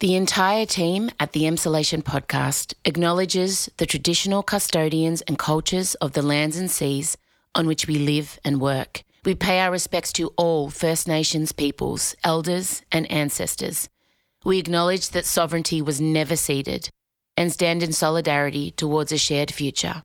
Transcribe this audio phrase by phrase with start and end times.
[0.00, 6.22] The entire team at the Emsolation podcast acknowledges the traditional custodians and cultures of the
[6.22, 7.16] lands and seas
[7.52, 9.02] on which we live and work.
[9.24, 13.88] We pay our respects to all First Nations peoples, elders, and ancestors.
[14.44, 16.90] We acknowledge that sovereignty was never ceded
[17.36, 20.04] and stand in solidarity towards a shared future.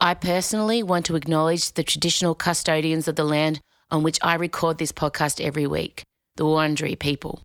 [0.00, 3.60] I personally want to acknowledge the traditional custodians of the land
[3.90, 6.04] on which I record this podcast every week,
[6.36, 7.42] the Wurundjeri people.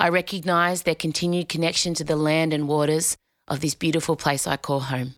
[0.00, 4.56] I recognise their continued connection to the land and waters of this beautiful place I
[4.56, 5.12] call home.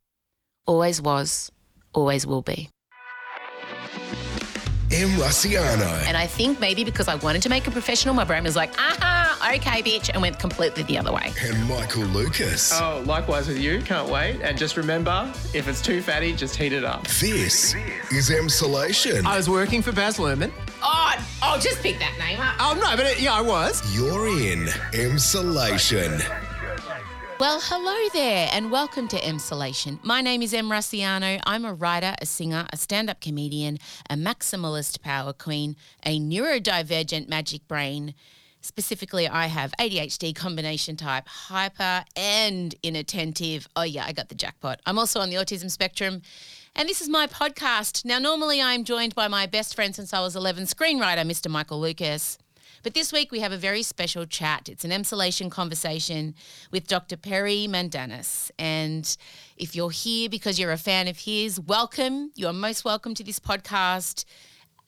[0.67, 1.53] Always was,
[1.93, 2.69] always will be.
[4.93, 6.07] Em Rusciano.
[6.07, 8.79] And I think maybe because I wanted to make a professional, my brain was like,
[8.79, 11.33] aha, okay, bitch, and went completely the other way.
[11.43, 12.73] And Michael Lucas.
[12.75, 13.81] Oh, likewise with you.
[13.83, 14.41] Can't wait.
[14.43, 17.05] And just remember, if it's too fatty, just heat it up.
[17.09, 17.75] This
[18.11, 19.25] is Emsolation.
[19.25, 20.53] I was working for Baz Luhrmann.
[20.83, 22.57] Oh, oh, just pick that name up.
[22.61, 23.83] Oh, no, but it, yeah, I was.
[23.97, 26.21] You're in Emsolation.
[27.43, 29.99] Well, hello there, and welcome to Emsolation.
[30.05, 31.41] My name is Em Rusciano.
[31.45, 35.75] I'm a writer, a singer, a stand up comedian, a maximalist power queen,
[36.07, 38.15] a neurodivergent magic brain.
[38.61, 43.67] Specifically, I have ADHD combination type, hyper, and inattentive.
[43.75, 44.79] Oh, yeah, I got the jackpot.
[44.87, 46.23] I'm also on the autism spectrum.
[46.77, 48.05] And this is my podcast.
[48.05, 51.51] Now, normally I'm joined by my best friend since I was 11, screenwriter, Mr.
[51.51, 52.39] Michael Lucas.
[52.83, 54.69] But this week we have a very special chat.
[54.69, 56.35] It's an emsolation conversation
[56.73, 57.17] with Dr.
[57.17, 58.51] Perry Mandanis.
[58.59, 59.17] And
[59.57, 62.33] if you're here because you're a fan of his, welcome.
[62.35, 64.25] You are most welcome to this podcast.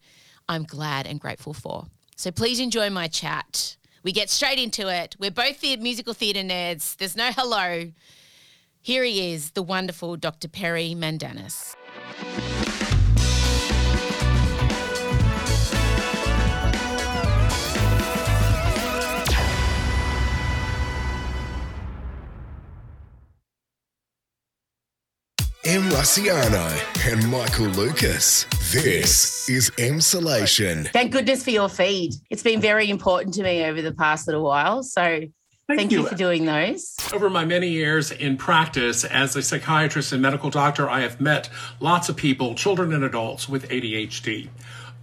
[0.50, 1.86] I'm glad and grateful for.
[2.18, 3.78] So please enjoy my chat.
[4.04, 5.16] We get straight into it.
[5.20, 6.98] We're both the musical theatre nerds.
[6.98, 7.92] There's no hello.
[8.82, 10.48] Here he is, the wonderful Dr.
[10.48, 11.76] Perry Mandanis.
[25.72, 26.68] Em Rusciano
[27.10, 28.44] and Michael Lucas.
[28.74, 30.92] This is Emsolation.
[30.92, 32.12] Thank goodness for your feed.
[32.30, 34.84] It's been very important to me over the past little while.
[34.84, 35.32] So thank,
[35.70, 36.02] thank you.
[36.02, 36.98] you for doing those.
[37.14, 41.50] Over my many years in practice as a psychiatrist and medical doctor, I have met
[41.80, 44.50] lots of people, children and adults, with ADHD.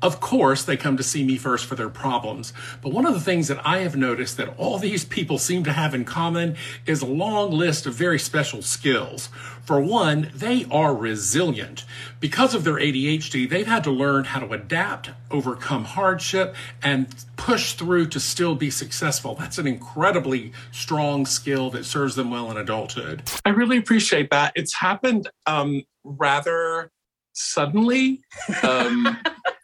[0.01, 2.53] Of course, they come to see me first for their problems.
[2.83, 5.73] But one of the things that I have noticed that all these people seem to
[5.73, 6.57] have in common
[6.87, 9.29] is a long list of very special skills.
[9.65, 11.85] For one, they are resilient.
[12.21, 17.73] Because of their ADHD, they've had to learn how to adapt, overcome hardship, and push
[17.75, 19.35] through to still be successful.
[19.35, 23.23] That's an incredibly strong skill that serves them well in adulthood.
[23.45, 24.53] I really appreciate that.
[24.55, 26.93] It's happened um, rather
[27.33, 28.23] suddenly.
[28.63, 29.19] Um,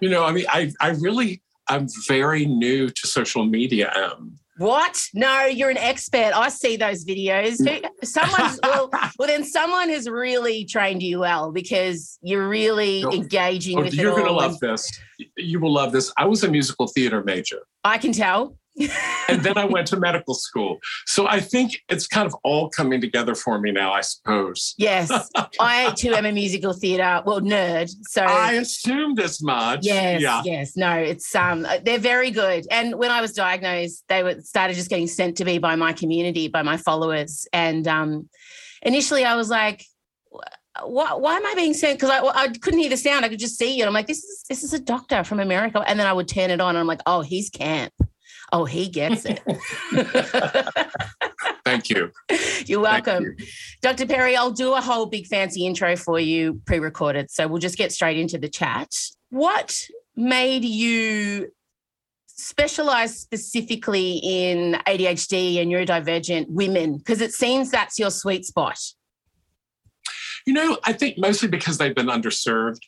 [0.00, 3.92] you know, I mean, I, I really, I'm very new to social media.
[3.94, 5.00] Um, What?
[5.14, 6.32] No, you're an expert.
[6.34, 7.56] I see those videos.
[8.02, 13.82] Someone's well, well, then someone has really trained you well because you're really engaging Oh,
[13.82, 14.90] with you're it going to love this.
[15.36, 16.12] You will love this.
[16.18, 17.60] I was a musical theater major.
[17.84, 18.57] I can tell.
[19.28, 20.78] and then I went to medical school.
[21.06, 24.74] So I think it's kind of all coming together for me now, I suppose.
[24.78, 25.10] Yes,
[25.60, 27.90] I too am a musical theatre well nerd.
[28.02, 29.80] So I assumed as much.
[29.84, 30.42] Yes, Yeah.
[30.44, 32.66] yes, no, it's um, they're very good.
[32.70, 35.92] And when I was diagnosed, they were started just getting sent to me by my
[35.92, 37.46] community, by my followers.
[37.52, 38.28] And um,
[38.82, 39.84] initially, I was like,
[40.84, 41.98] why, why am I being sent?
[41.98, 43.24] Because I, I couldn't hear the sound.
[43.24, 43.86] I could just see it.
[43.86, 45.82] I'm like, this is this is a doctor from America.
[45.86, 47.92] And then I would turn it on, and I'm like, oh, he's camp.
[48.52, 49.42] Oh, he gets it.
[51.64, 52.10] Thank you.
[52.64, 53.24] You're welcome.
[53.24, 53.46] you.
[53.82, 54.06] Dr.
[54.06, 57.30] Perry, I'll do a whole big fancy intro for you pre recorded.
[57.30, 58.88] So we'll just get straight into the chat.
[59.30, 59.78] What
[60.16, 61.52] made you
[62.26, 66.96] specialize specifically in ADHD and neurodivergent women?
[66.96, 68.78] Because it seems that's your sweet spot.
[70.46, 72.80] You know, I think mostly because they've been underserved.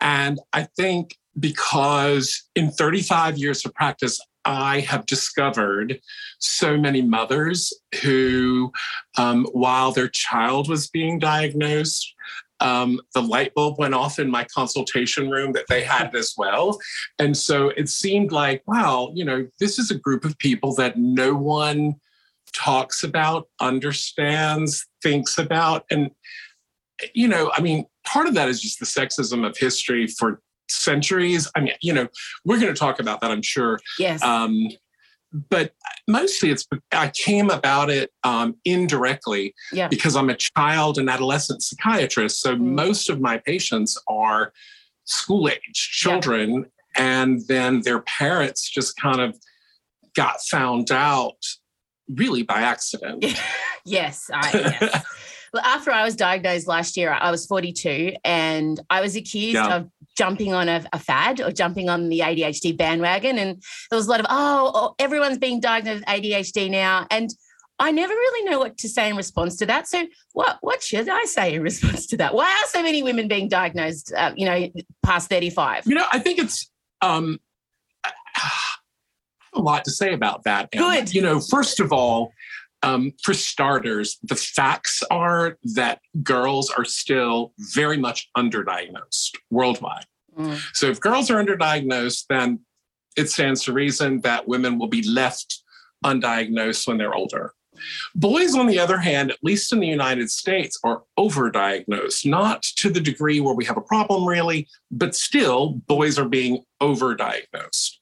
[0.00, 6.00] And I think because in 35 years of practice, I have discovered
[6.38, 8.72] so many mothers who,
[9.16, 12.14] um, while their child was being diagnosed,
[12.60, 16.78] um, the light bulb went off in my consultation room that they had as well.
[17.18, 20.96] And so it seemed like, wow, you know, this is a group of people that
[20.96, 21.96] no one
[22.52, 25.84] talks about, understands, thinks about.
[25.90, 26.10] And
[27.14, 31.50] you know, I mean, part of that is just the sexism of history for centuries.
[31.54, 32.08] I mean, you know,
[32.44, 33.80] we're going to talk about that, I'm sure.
[33.98, 34.22] Yes.
[34.22, 34.68] Um,
[35.50, 35.72] but
[36.06, 39.88] mostly it's, I came about it um, indirectly Yeah.
[39.88, 42.40] because I'm a child and adolescent psychiatrist.
[42.40, 42.60] So Mm.
[42.74, 44.52] most of my patients are
[45.04, 46.66] school age children.
[46.96, 49.36] And then their parents just kind of
[50.16, 51.36] got found out
[52.08, 53.24] really by accident.
[53.84, 54.30] yes.
[54.32, 54.50] I,
[54.80, 55.04] yes.
[55.50, 59.76] Well, after I was diagnosed last year, I was 42 and I was accused Yeah.
[59.76, 59.88] of
[60.18, 63.38] jumping on a, a fad or jumping on the ADHD bandwagon.
[63.38, 67.06] And there was a lot of, oh, oh, everyone's being diagnosed with ADHD now.
[67.10, 67.30] And
[67.78, 69.86] I never really know what to say in response to that.
[69.86, 72.34] So, what what should I say in response to that?
[72.34, 74.68] Why are so many women being diagnosed, uh, you know,
[75.04, 75.86] past 35?
[75.86, 76.68] You know, I think it's
[77.00, 77.38] um
[79.54, 80.68] a lot to say about that.
[80.72, 80.96] Emma.
[80.96, 81.14] Good.
[81.14, 82.32] You know, first of all,
[82.82, 90.06] um, for starters, the facts are that girls are still very much underdiagnosed worldwide.
[90.38, 90.60] Mm.
[90.74, 92.60] So if girls are underdiagnosed, then
[93.16, 95.62] it stands to reason that women will be left
[96.04, 97.52] undiagnosed when they're older.
[98.14, 102.90] Boys, on the other hand, at least in the United States, are overdiagnosed, not to
[102.90, 107.92] the degree where we have a problem really, but still, boys are being overdiagnosed.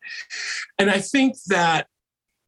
[0.78, 1.88] And I think that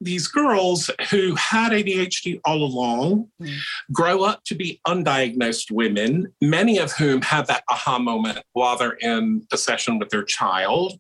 [0.01, 3.59] these girls who had ADHD all along Mm.
[3.93, 8.99] grow up to be undiagnosed women, many of whom have that aha moment while they're
[9.01, 10.99] in the session with their child.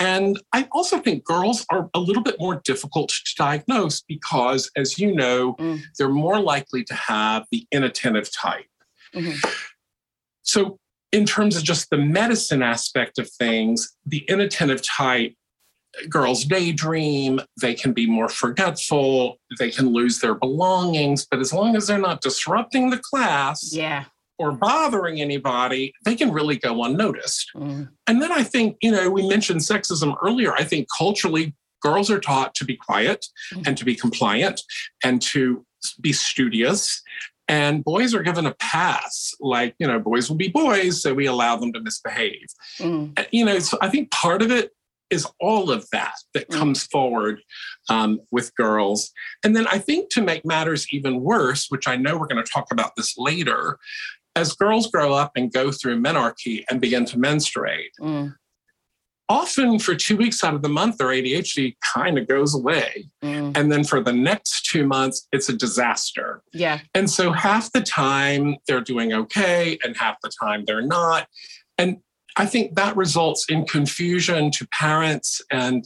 [0.00, 4.98] And I also think girls are a little bit more difficult to diagnose because, as
[4.98, 5.82] you know, Mm.
[5.96, 8.66] they're more likely to have the inattentive type.
[9.14, 9.36] Mhm.
[10.42, 10.78] So,
[11.12, 15.34] in terms of just the medicine aspect of things, the inattentive type
[16.08, 21.76] girls daydream, they can be more forgetful, they can lose their belongings, but as long
[21.76, 24.04] as they're not disrupting the class Yeah.
[24.38, 27.50] or bothering anybody, they can really go unnoticed.
[27.56, 27.88] Mm.
[28.06, 30.54] And then I think, you know, we mentioned sexism earlier.
[30.54, 33.24] I think culturally, girls are taught to be quiet
[33.64, 34.60] and to be compliant
[35.04, 35.64] and to
[36.00, 37.02] be studious.
[37.48, 41.26] And boys are given a pass, like, you know, boys will be boys, so we
[41.26, 42.48] allow them to misbehave.
[42.80, 43.26] Mm.
[43.30, 44.72] You know, so I think part of it
[45.10, 46.58] is all of that that Mm.
[46.58, 47.40] comes forward
[47.88, 49.12] um, with girls.
[49.44, 52.50] And then I think to make matters even worse, which I know we're going to
[52.50, 53.78] talk about this later,
[54.34, 58.34] as girls grow up and go through menarche and begin to menstruate, Mm.
[59.28, 63.08] often for two weeks out of the month, their ADHD kind of goes away.
[63.24, 63.56] Mm.
[63.56, 66.42] And then for the next two months, it's a disaster.
[66.52, 66.80] Yeah.
[66.94, 71.26] And so half the time they're doing okay, and half the time they're not.
[71.78, 71.98] And
[72.36, 75.84] I think that results in confusion to parents and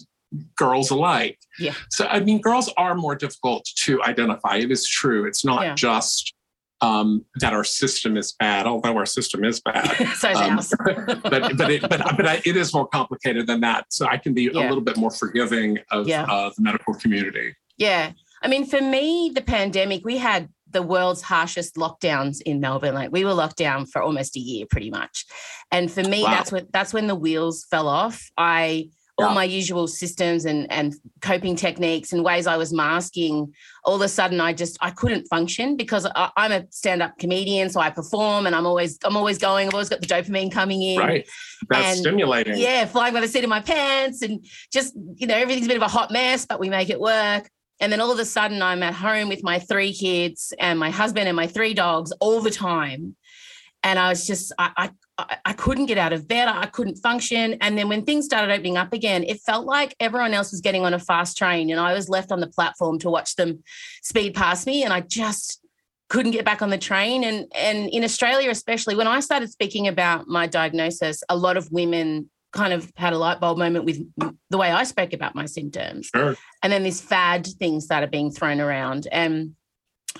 [0.56, 1.38] girls alike.
[1.58, 1.74] Yeah.
[1.90, 4.56] So, I mean, girls are more difficult to identify.
[4.56, 5.26] It is true.
[5.26, 5.74] It's not Yeah.
[5.74, 6.34] just
[6.82, 9.94] um, that our system is bad, although our system is bad.
[10.16, 10.56] so Um,
[11.24, 13.84] but but it, but but I, it is more complicated than that.
[13.90, 14.66] So I can be Yeah.
[14.66, 16.22] a little bit more forgiving of Yeah.
[16.24, 17.54] uh, the medical community.
[17.76, 18.12] Yeah.
[18.42, 22.94] I mean, for me, the pandemic, we had the world's harshest lockdowns in Melbourne.
[22.94, 25.26] Like we were locked down for almost a year, pretty much.
[25.72, 26.30] And for me, Wow.
[26.30, 28.30] that's when that's when the wheels fell off.
[28.36, 33.52] I all my usual systems and and coping techniques and ways I was masking,
[33.84, 37.68] all of a sudden I just I couldn't function because I, I'm a stand-up comedian,
[37.68, 39.68] so I perform and I'm always I'm always going.
[39.68, 40.98] I've always got the dopamine coming in.
[40.98, 41.28] Right.
[41.68, 42.56] That's And- stimulating.
[42.56, 45.76] Yeah, flying by the seat of my pants and just, you know, everything's a bit
[45.76, 47.50] of a hot mess, but we make it work.
[47.80, 50.90] And then all of a sudden I'm at home with my three kids and my
[50.90, 53.16] husband and my three dogs all the time.
[53.82, 56.48] And I was just, I, I, I- couldn't get out of bed.
[56.48, 57.56] I couldn't function.
[57.60, 60.84] And then when things started opening up again, it felt like everyone else was getting
[60.84, 63.62] on a fast train and I was left on the platform to watch them
[64.02, 64.82] speed past me.
[64.84, 65.60] And I just
[66.08, 67.24] couldn't get back on the train.
[67.24, 71.70] And and in Australia, especially when I started speaking about my diagnosis, a lot of
[71.70, 74.04] women kind of had a light bulb moment with
[74.50, 76.10] the way I spoke about my symptoms.
[76.14, 76.36] Sure.
[76.62, 79.06] And then this fad thing started being thrown around.
[79.12, 79.54] And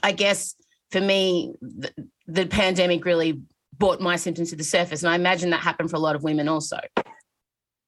[0.02, 0.54] I guess
[0.92, 1.92] for me, the,
[2.26, 3.40] the pandemic really
[3.76, 5.02] brought my symptoms to the surface.
[5.02, 6.78] And I imagine that happened for a lot of women also.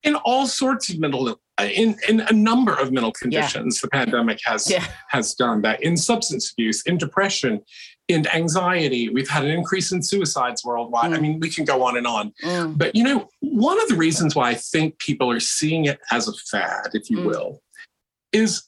[0.02, 4.40] In all sorts of mental, uh, in, in a number of mental conditions, the pandemic
[4.44, 4.84] has Yeah.
[5.10, 5.80] has done that.
[5.82, 7.60] In substance abuse, in depression,
[8.08, 11.12] in anxiety, we've had an increase in suicides worldwide.
[11.12, 11.20] I Mm.
[11.22, 12.32] mean, we can go on and on.
[12.42, 16.00] Mm, But you know, one of the reasons why I think people are seeing it
[16.10, 17.24] as a fad, if you Mm.
[17.26, 17.62] will,
[18.32, 18.64] is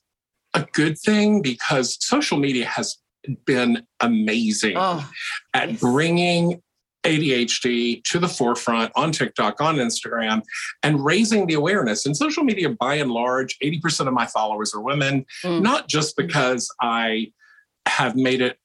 [0.54, 2.98] a good thing because social media has
[3.44, 5.08] been amazing Oh,
[5.52, 5.80] at yes.
[5.80, 6.62] bringing
[7.04, 10.42] ADHD to the forefront on TikTok, on Instagram,
[10.82, 12.06] and raising the awareness.
[12.06, 15.60] And social media, by and large, 80% of my followers are women, Mm.
[15.60, 17.32] not just because I
[17.86, 18.58] have made it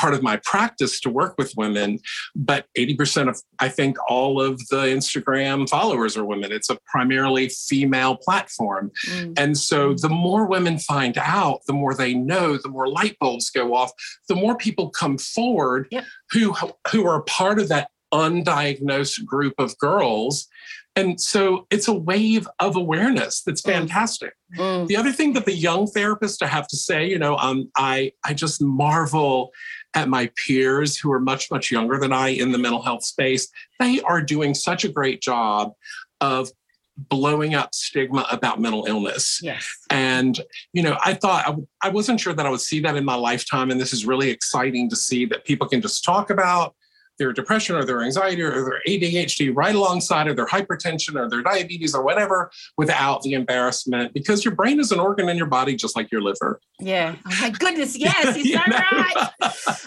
[0.00, 1.98] part of my practice to work with women,
[2.34, 6.52] but 80% of, I think, all of the Instagram followers are women.
[6.52, 8.90] It's a primarily female platform.
[9.06, 13.16] mm, And so the more women find out, the more they know, the more light
[13.20, 13.90] bulbs go off,
[14.28, 16.04] the more people come forward Yep.
[16.32, 16.54] who
[16.90, 20.48] who are part of that undiagnosed group of girls.
[20.96, 23.72] And so it's a wave of awareness that's Mm.
[23.72, 24.34] fantastic.
[24.58, 24.86] mm.
[24.88, 28.12] The other thing that the young therapists I have to say, you know, um, I
[28.24, 29.52] I just marvel
[29.94, 33.48] at my peers who are much much younger than I in the mental health space.
[33.78, 35.72] They are doing such a great job
[36.20, 36.50] of
[36.96, 39.38] blowing up stigma about mental illness.
[39.42, 39.66] Yes.
[39.88, 40.38] And
[40.72, 43.70] you know, I thought I, wasn't sure that I would see that in my lifetime,
[43.70, 46.74] and this is really exciting to see that people can just talk about
[47.20, 51.42] their depression or their anxiety or their ADHD right alongside of their hypertension or their
[51.42, 55.76] diabetes or whatever without the embarrassment because your brain is an organ in your body
[55.76, 56.58] just like your liver.
[56.80, 57.14] Yeah.
[57.26, 57.96] Oh my goodness.
[58.00, 59.30] Yes, you're so right.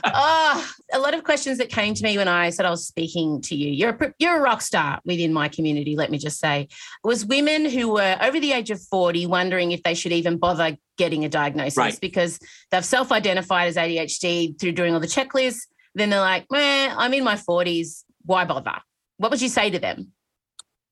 [0.06, 3.42] Oh, a lot of questions that came to me when I said I was speaking
[3.42, 3.72] to you.
[3.72, 6.68] You're a, you're a rock star within my community, let me just say.
[7.04, 10.78] Was women who were over the age of 40 wondering if they should even bother
[10.98, 12.00] getting a diagnosis Right.
[12.00, 12.38] because
[12.70, 15.62] they've self identified as ADHD through doing all the checklists.
[15.95, 18.03] Then they're like, man, I'm in my 40s.
[18.25, 18.77] Why bother?
[19.17, 20.12] What would you say to them?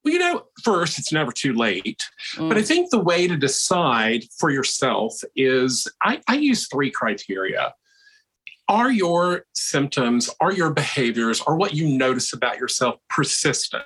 [0.03, 2.01] Well, you know, first, it's never too late.
[2.48, 6.89] But I Mm, think the way to decide for yourself is I, I use three
[6.91, 7.74] criteria.
[8.67, 13.84] Are your symptoms, are your behaviors, are what you notice about yourself persistent?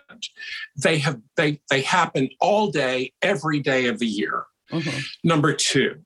[0.77, 4.45] They have they they happen all day, every day of the year.
[4.72, 5.05] mhm.
[5.24, 6.01] Number two,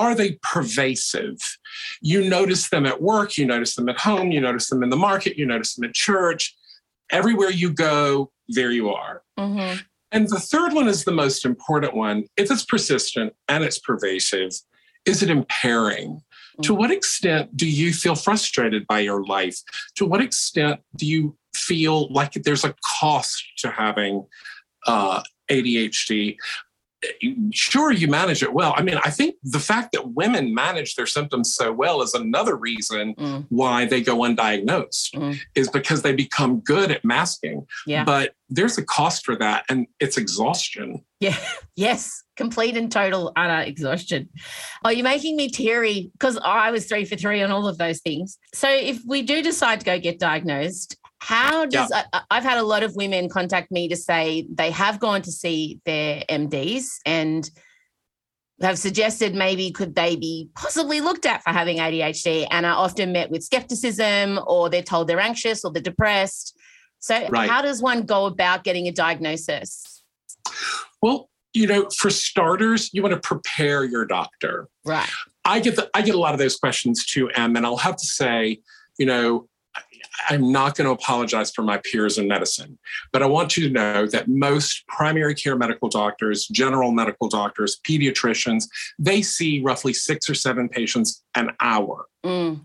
[0.00, 1.36] are they pervasive?
[2.00, 4.96] You notice them at work, you notice them at home, you notice them in the
[4.96, 6.56] market, you notice them at church.
[7.10, 9.22] Everywhere you go, there you are.
[9.38, 9.82] Mhm.
[10.12, 12.24] And the third one is the most important one.
[12.36, 14.52] If it's persistent and it's pervasive,
[15.04, 16.20] is it impairing?
[16.62, 16.78] To Mhm.
[16.78, 19.58] what extent do you feel frustrated by your life?
[19.96, 24.26] To what extent do you feel like there's a cost to having
[24.86, 26.38] uh, ADHD?
[27.52, 28.74] Sure, you manage it well.
[28.76, 32.56] I mean, I think the fact that women manage their symptoms so well is another
[32.56, 35.38] reason Mm, why they go undiagnosed, Mm.
[35.54, 37.66] is because they become good at masking.
[37.86, 38.04] yeah.
[38.04, 41.04] But there's a cost for that, and it's exhaustion.
[41.20, 41.36] Yeah.
[41.76, 42.22] Yes.
[42.36, 44.28] Complete and total utter exhaustion.
[44.84, 48.00] Oh, you're making me teary because I was three for three on all of those
[48.00, 48.36] things.
[48.54, 52.58] So if we do decide to go get diagnosed, how does I, I- I've had
[52.58, 56.86] a lot of women contact me to say they have gone to see their MDs
[57.06, 57.48] and
[58.62, 63.12] have suggested maybe could they be possibly looked at for having ADHD and are often
[63.12, 66.58] met with skepticism or they're told they're anxious or they're depressed.
[66.98, 67.48] So Right.
[67.48, 70.02] how does one go about getting a diagnosis?
[71.00, 74.68] Well, you know, for starters, you want to prepare your doctor.
[74.84, 75.08] Right.
[75.44, 77.96] I get the, I get a lot of those questions too, Em, and I'll have
[77.96, 78.60] to say,
[78.98, 79.48] you know,
[80.28, 82.78] I'm not going to apologize for my peers in medicine,
[83.12, 87.78] but I want you to know that most primary care medical doctors, general medical doctors,
[87.86, 88.64] pediatricians,
[88.98, 92.06] they see roughly six or seven patients an hour.
[92.24, 92.60] Mm.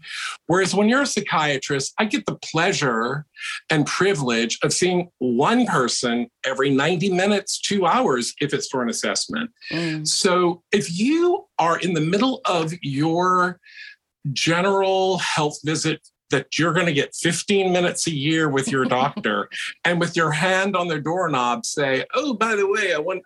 [0.48, 3.26] Whereas when you're a psychiatrist, I get the pleasure
[3.70, 8.90] and privilege of seeing one person every 90 minutes, two hours, if it's for an
[8.90, 9.52] assessment.
[9.72, 10.06] Mm.
[10.08, 13.60] So if you are in the middle of your
[14.34, 16.02] general health visit
[16.36, 19.50] that you're going to get 15 minutes a year with your doctor
[19.86, 23.24] and with your hand on their doorknob say, oh, by the way, I want,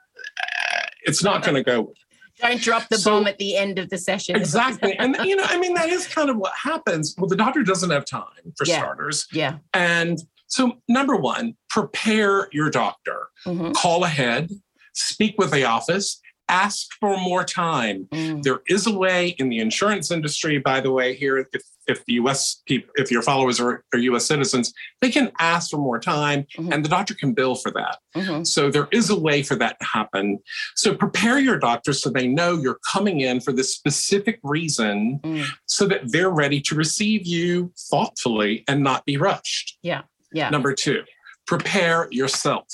[1.03, 1.93] it's not going to go.
[2.39, 4.35] Don't drop the So- bomb at the end of the session.
[4.35, 4.95] Exactly.
[4.97, 7.15] And, you know, I mean, that is kind of what happens.
[7.17, 8.77] Well, the doctor doesn't have time for Yeah.
[8.79, 9.27] starters.
[9.33, 9.57] Yeah.
[9.73, 13.27] And so, number one, prepare your doctor.
[13.45, 13.73] Mhm.
[13.73, 14.51] Call ahead,
[14.93, 18.07] speak with the office, ask for more time.
[18.11, 18.43] Mm.
[18.43, 21.47] There is a way in the insurance industry, by the way, here, if,
[21.87, 25.77] if the US people, if your followers are, are US citizens, they can ask for
[25.77, 26.73] more time Mhm.
[26.73, 27.97] and the doctor can bill for that.
[28.15, 28.45] Mhm.
[28.45, 30.39] So there is a way for that to happen.
[30.75, 35.45] So prepare your doctor so they know you're coming in for this specific reason Mm.
[35.67, 39.77] so that they're ready to receive you thoughtfully and not be rushed.
[39.83, 40.01] Yeah.
[40.31, 40.49] Yeah.
[40.49, 41.03] Number two,
[41.49, 42.67] prepare yourself.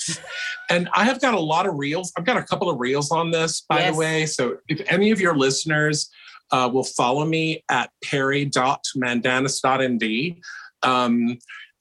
[0.68, 2.12] And I have got a lot of reels.
[2.18, 3.94] I've got a couple of reels on this, by Yes.
[3.94, 4.26] the way.
[4.26, 6.10] So if any of your listeners
[6.52, 10.40] uh, will follow me at perry.mandanis.md,
[10.82, 11.38] um,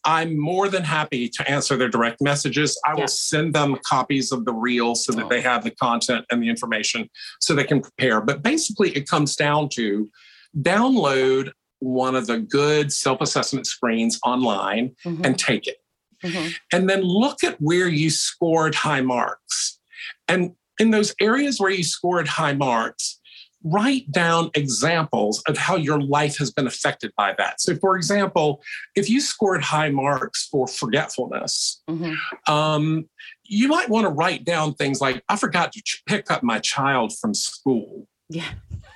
[0.07, 2.79] I'm more than happy to answer their direct messages.
[2.85, 5.29] I will send them copies of the reel so that Oh.
[5.29, 7.09] they have the content and the information
[7.41, 8.21] so they can prepare.
[8.21, 10.09] But basically, it comes down to
[10.57, 15.25] download one of the good self assessment screens online Mhm.
[15.25, 15.75] and take it
[16.23, 16.53] Mhm.
[16.71, 19.79] and then look at where you scored high marks.
[20.27, 23.19] And in those areas where you scored high marks,
[23.63, 27.59] write down examples of how your life has been affected by that.
[27.59, 28.61] So, for example,
[28.95, 32.15] if you scored high marks for forgetfulness, Mhm.
[32.47, 33.09] um,
[33.43, 37.17] you might want to write down things like, I forgot to pick up my child
[37.17, 38.51] from school Yeah.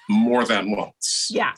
[0.07, 1.27] more than once.
[1.31, 1.53] Yeah.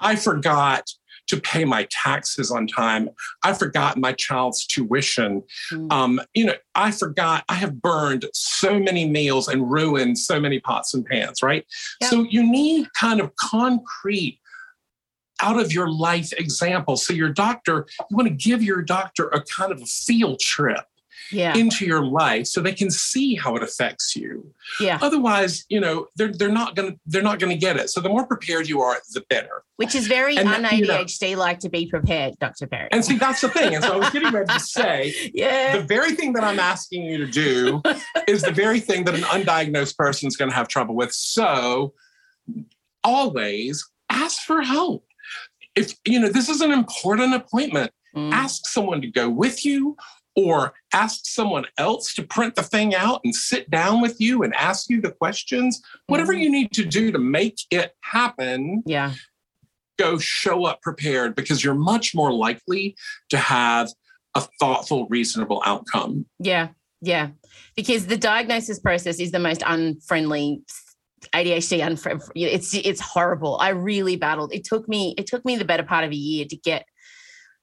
[0.00, 0.90] I forgot
[1.28, 3.10] to pay my taxes on time.
[3.44, 5.42] I forgot my child's tuition.
[5.72, 5.92] Mm.
[5.92, 10.60] Um, you know, I forgot I have burned so many meals and ruined so many
[10.60, 11.64] pots and pans, right?
[12.08, 14.40] So you need kind of concrete
[15.40, 17.06] out of your life examples.
[17.06, 20.84] So your doctor, you want to give your doctor a kind of a field trip
[21.30, 21.54] Yeah.
[21.56, 24.52] into your life so they can see how it affects you.
[24.80, 24.98] Yeah.
[25.02, 27.90] Otherwise, you know, they're they're not gonna they're not gonna get it.
[27.90, 29.62] So the more prepared you are, the better.
[29.76, 32.66] Which is very And, un you know- ADHD like to be prepared, Dr.
[32.66, 32.88] Perry.
[32.90, 33.74] And see, that's the thing.
[33.74, 35.76] And so I was getting ready to say yeah.
[35.76, 37.82] the very thing that I'm asking you to do
[38.26, 41.12] is the very thing that an undiagnosed person is going to have trouble with.
[41.12, 41.94] So
[43.04, 45.04] always ask for help.
[45.76, 48.32] If you know this is an important appointment, Mm.
[48.32, 49.94] ask someone to go with you
[50.36, 54.54] or ask someone else to print the thing out and sit down with you and
[54.54, 55.80] ask you the questions.
[56.06, 56.40] Whatever Mhm.
[56.42, 59.14] you need to do to make it happen, Yeah.
[59.98, 62.96] go show up prepared because you're much more likely
[63.30, 63.92] to have
[64.34, 66.26] a thoughtful, reasonable outcome.
[66.38, 66.68] Yeah.
[67.00, 67.30] Yeah.
[67.74, 70.62] Because the diagnosis process is the most unfriendly
[71.34, 72.44] ADHD unfriendly.
[72.44, 73.56] It's it's horrible.
[73.60, 74.54] I really battled.
[74.54, 76.86] It took me it took me the better part of a year to get,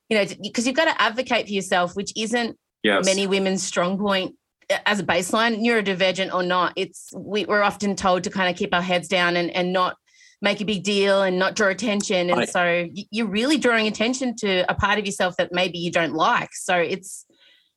[0.10, 3.06] you know, because you've got to advocate for yourself, which isn't Yes.
[3.06, 4.36] many women's strong point
[4.86, 6.74] as a baseline, neurodivergent or not.
[6.76, 9.96] It's we, we're often told to kind of keep our heads down and, and not
[10.42, 12.30] make a big deal and not draw attention.
[12.30, 12.50] And Right.
[12.50, 16.50] so you're really drawing attention to a part of yourself that maybe you don't like.
[16.54, 17.26] So it's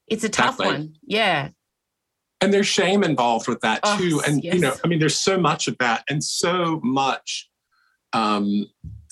[0.09, 0.95] it's a tough one.
[1.07, 1.49] Yeah.
[2.43, 4.21] and there's shame involved with that Oh, too.
[4.27, 4.75] And you know.
[4.85, 7.49] I mean, there's so much of that and so much
[8.13, 8.67] um,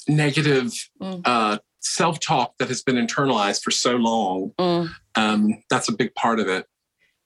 [0.08, 1.22] negative Mm.
[1.24, 4.52] uh, self-talk that has been internalized for so long.
[4.58, 4.90] Mm.
[5.14, 6.66] Um, that's a big part of it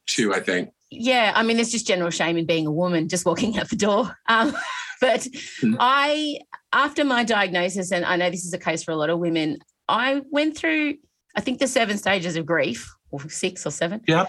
[0.06, 0.70] too, I think.
[0.90, 3.76] Yeah, I mean, there's just general shame in being a woman just walking out the
[3.76, 4.16] door.
[4.28, 4.52] Um,
[5.00, 5.20] but
[5.62, 5.76] Mm.
[5.78, 6.38] I,
[6.72, 9.58] after my diagnosis, and I know this is a case for a lot of women,
[9.88, 10.96] I went through,
[11.36, 14.02] I think, the seven stages of grief, or six or seven.
[14.06, 14.26] Yeah.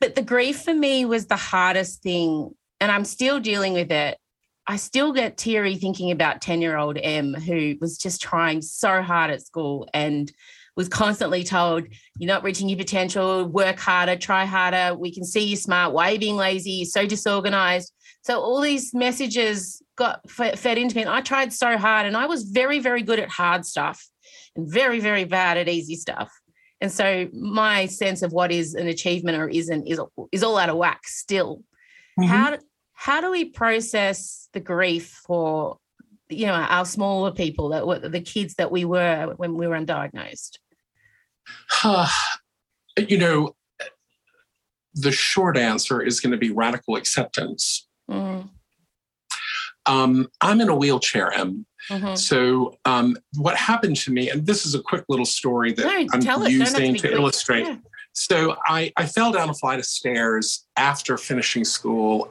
[0.00, 4.18] But the grief for me was the hardest thing, and I'm still dealing with it.
[4.68, 9.00] I still get teary thinking about 10 year old Em, who was just trying so
[9.02, 10.32] hard at school and
[10.76, 11.86] was constantly told,
[12.18, 14.94] You're not reaching your potential, work harder, try harder.
[14.94, 15.92] We can see you smart.
[15.92, 16.72] Why are you being lazy?
[16.72, 17.92] You're so disorganized.
[18.22, 22.26] So, all these messages got fed into me, and I tried so hard, and I
[22.26, 24.04] was very, very good at hard stuff
[24.54, 26.30] and very, very bad at easy stuff.
[26.80, 30.00] And so, my sense of what is an achievement or isn't is,
[30.32, 31.62] is all out of whack still
[32.18, 32.54] how mm-hmm.
[32.54, 35.78] do, how do we process the grief for
[36.28, 39.76] you know our smaller people that were the kids that we were when we were
[39.78, 40.58] undiagnosed
[43.08, 43.54] you know,
[44.94, 47.88] the short answer is going to be radical acceptance.
[48.10, 48.48] Mm.
[49.84, 51.66] Um, I'm in a wheelchair, Em.
[51.90, 52.18] Mhm.
[52.18, 55.92] So, um, what happened to me, and this is a quick little story that No,
[55.92, 56.24] I'm it.
[56.24, 57.66] Don't to using to, illustrate.
[57.66, 57.76] Yeah.
[58.12, 62.28] So, I, I fell down a flight of stairs after finishing school,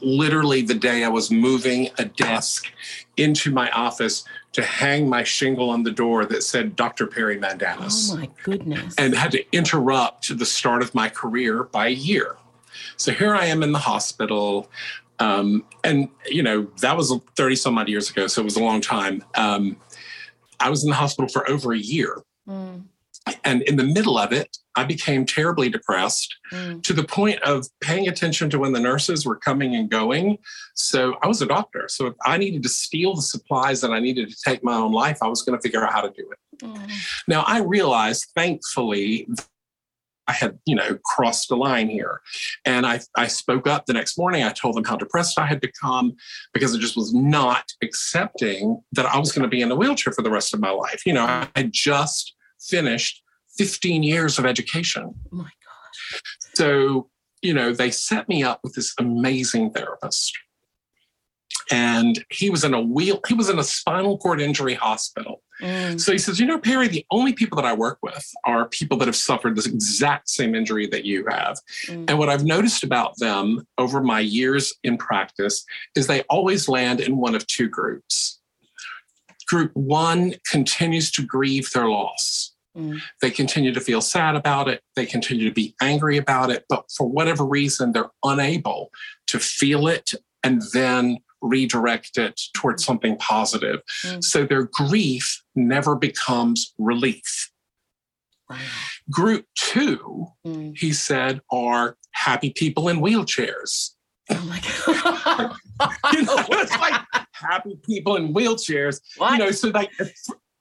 [0.00, 2.70] literally the day I was moving a desk
[3.16, 7.06] into my office to hang my shingle on the door that said Dr.
[7.06, 8.94] Perry Mandanis Oh my goodness.
[8.98, 12.36] and had to interrupt the start of my career by a year.
[12.96, 14.70] So here I am in the hospital.
[15.18, 18.26] Um, and, you know, that was 30 some odd years ago.
[18.26, 19.24] So it was a long time.
[19.36, 19.76] Um,
[20.60, 22.22] I was in the hospital for over a year.
[22.48, 22.84] Mm,
[23.44, 27.66] And in the middle of it, I became terribly depressed mm, to the point of
[27.80, 30.38] paying attention to when the nurses were coming and going.
[30.74, 31.86] So I was a doctor.
[31.88, 34.92] So if I needed to steal the supplies that I needed to take my own
[34.92, 36.64] life, I was going to figure out how to do it.
[36.64, 36.92] mm.
[37.28, 39.28] Now I realized, thankfully,
[40.28, 42.20] I had, you know, crossed the line here.
[42.64, 44.44] And I, I spoke up the next morning.
[44.44, 46.14] I told them how depressed I had become
[46.54, 50.12] because I just was not accepting that I was going to be in a wheelchair
[50.12, 51.04] for the rest of my life.
[51.04, 52.34] You know, I just
[52.68, 53.22] finished
[53.56, 55.14] 15 years of education.
[55.32, 56.20] Oh my gosh.
[56.54, 57.08] So,
[57.42, 60.32] you know, they set me up with this amazing therapist.
[61.70, 65.42] And he was in a wheel, he was in a spinal cord injury hospital.
[65.60, 68.68] Mm, So he says, You know, Perry, the only people that I work with are
[68.68, 71.58] people that have suffered this exact same injury that you have.
[71.86, 72.10] Mm.
[72.10, 77.00] And what I've noticed about them over my years in practice is they always land
[77.00, 78.40] in one of two groups.
[79.48, 82.51] Group one continues to grieve their loss.
[82.76, 83.00] Mm.
[83.20, 84.82] They continue to feel sad about it.
[84.96, 86.64] They continue to be angry about it.
[86.68, 88.90] But for whatever reason, they're unable
[89.28, 93.80] to feel it and then redirect it towards something positive.
[94.04, 94.22] Mm.
[94.24, 97.50] So their grief never becomes relief.
[98.48, 98.56] wow.
[99.10, 100.76] Group two, Mm.
[100.78, 103.90] he said, are happy people in wheelchairs.
[104.30, 105.56] Oh my god.
[106.12, 107.00] You know, it's like
[107.32, 109.00] happy people in wheelchairs.
[109.16, 109.32] what?
[109.32, 109.90] You know, so like,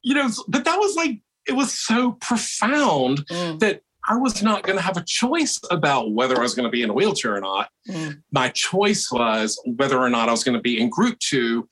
[0.01, 4.63] you know, but that was like, it was so profound Mm, that I was not
[4.63, 7.35] going to have a choice about whether I was going to be in a wheelchair
[7.35, 7.69] or not.
[7.87, 8.21] mm.
[8.31, 11.67] My choice was whether or not I was going to be in group two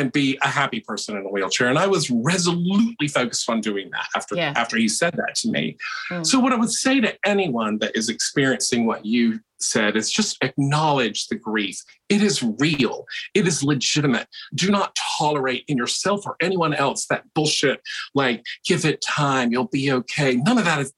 [0.00, 1.68] and be a happy person in a wheelchair.
[1.68, 4.52] And I was resolutely focused on doing that after Yeah.
[4.56, 5.76] after he said that to me.
[6.10, 6.26] Mm.
[6.26, 10.38] So what I would say to anyone that is experiencing what you said is just
[10.42, 11.82] acknowledge the grief.
[12.08, 13.04] It is real.
[13.34, 14.26] It is legitimate.
[14.54, 17.82] Do not tolerate in yourself or anyone else that bullshit
[18.14, 20.36] like give it time, you'll be okay.
[20.36, 20.94] None of that is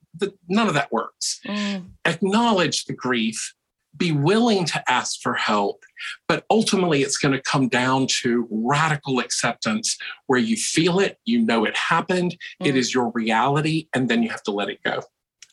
[0.48, 1.86] none of that works Mm.
[2.04, 3.54] acknowledge the grief,
[3.96, 5.84] be willing to ask for help,
[6.28, 11.38] but ultimately it's going to come down to radical acceptance where you feel it, you
[11.40, 12.76] know it happened, it Mm.
[12.76, 15.02] is your reality, and then you have to let it go.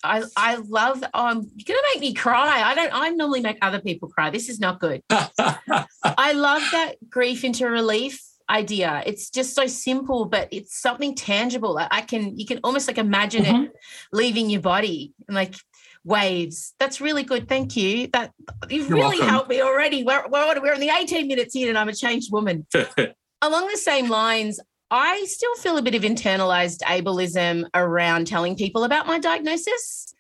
[0.02, 1.04] I I love.
[1.14, 2.62] Um, you're gonna make me cry.
[2.64, 2.92] I don't.
[2.94, 4.30] I normally make other people cry.
[4.30, 5.04] This is not good.
[5.10, 9.04] I love that grief into relief idea.
[9.06, 11.78] It's just so simple, but it's something tangible.
[11.78, 13.64] I, I can you can almost like imagine Mm-hmm.
[13.66, 13.72] it
[14.14, 15.56] leaving your body and like
[16.04, 16.74] waves.
[16.80, 17.48] That's really good.
[17.48, 18.08] Thank you.
[18.14, 18.32] That
[18.70, 19.28] you've You're really welcome.
[19.28, 20.04] helped me already.
[20.04, 22.66] We're, we're, we're in the 18 minutes in and I'm a changed woman.
[23.42, 24.60] Along the same lines,
[24.92, 30.14] I still feel a bit of internalized ableism around telling people about my diagnosis.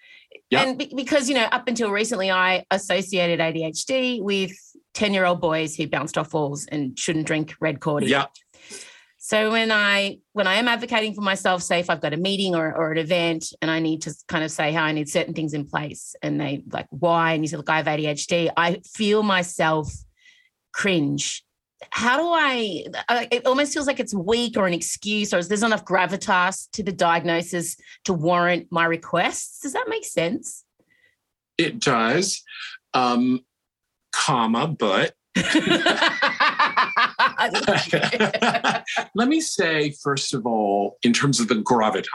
[0.49, 0.63] Yeah.
[0.63, 4.51] And be- because, you know, up until recently, I associated ADHD with
[4.93, 8.07] 10 year old boys who bounced off walls and shouldn't drink red cordy.
[8.07, 8.25] yeah.
[9.29, 12.55] So when I when I am advocating for myself, say if I've got a meeting
[12.55, 15.35] or, or an event and I need to kind of say how I need certain
[15.35, 18.81] things in place, and they like why, and you say, look, I have ADHD, I
[18.91, 19.93] feel myself
[20.73, 21.43] cringe.
[21.91, 22.85] How do I?
[23.07, 26.67] I- It almost feels like it's weak or an excuse, or is there's enough gravitas
[26.71, 29.59] to the diagnosis to warrant my requests?
[29.59, 30.65] Does that make sense?
[31.55, 32.41] It does.
[32.95, 33.41] Um,
[34.11, 35.13] comma, but
[39.15, 42.07] let me say, first of all, in terms of the gravitas,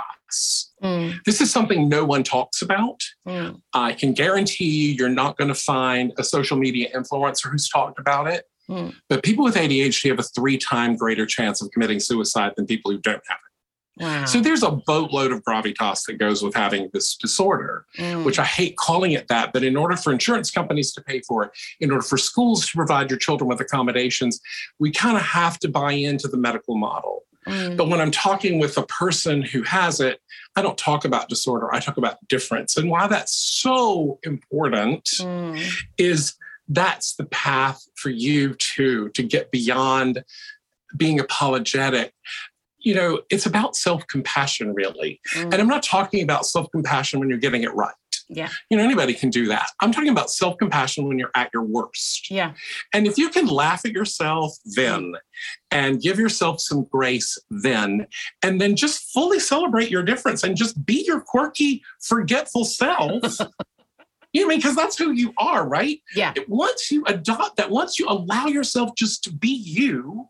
[0.82, 3.00] Mm, this is something no one talks about.
[3.26, 7.68] mm, I can guarantee you, you're not going to find a social media influencer who's
[7.68, 8.44] talked about it.
[8.68, 8.94] Mm.
[9.08, 12.90] But people with ADHD have a three time greater chance of committing suicide than people
[12.92, 13.53] who don't have it.
[13.98, 14.24] Wow.
[14.24, 18.44] So there's a boatload of gravitas that goes with having this disorder, Mm, which I
[18.44, 19.52] hate calling it that.
[19.52, 22.76] But in order for insurance companies to pay for it, in order for schools to
[22.76, 24.40] provide your children with accommodations,
[24.78, 27.24] we kind of have to buy into the medical model.
[27.46, 30.20] mm, But when I'm talking with a person who has it,
[30.56, 32.76] I don't talk about disorder, I talk about difference.
[32.76, 35.60] And why that's so important mm,
[35.98, 36.34] is
[36.68, 40.24] that's the path for you to to get beyond
[40.96, 42.14] being apologetic
[42.84, 45.20] you know, it's about self compassion, really.
[45.34, 45.44] Mm.
[45.44, 47.94] And I'm not talking about self compassion when you're getting it right.
[48.28, 48.48] Yeah.
[48.70, 49.70] You know, anybody can do that.
[49.80, 52.30] I'm talking about self compassion when you're at your worst.
[52.30, 52.52] Yeah.
[52.92, 55.14] And if you can laugh at yourself then
[55.70, 58.06] and give yourself some grace then,
[58.42, 63.22] and then just fully celebrate your difference and just be your quirky, forgetful self.
[64.36, 66.00] You know, because that's who you are, right?
[66.16, 66.34] Yeah.
[66.48, 70.28] Once you adopt that, once you allow yourself just to be you,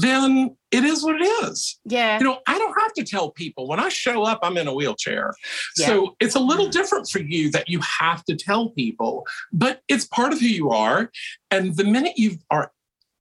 [0.00, 1.78] then it is what it is.
[1.84, 2.18] Yeah.
[2.18, 4.74] You know, I don't have to tell people when I show up, I'm in a
[4.74, 5.34] wheelchair.
[5.76, 5.86] Yeah.
[5.86, 6.72] So it's a little mm-hmm.
[6.72, 10.70] different for you that you have to tell people, but it's part of who you
[10.70, 11.10] are.
[11.50, 12.72] And the minute you are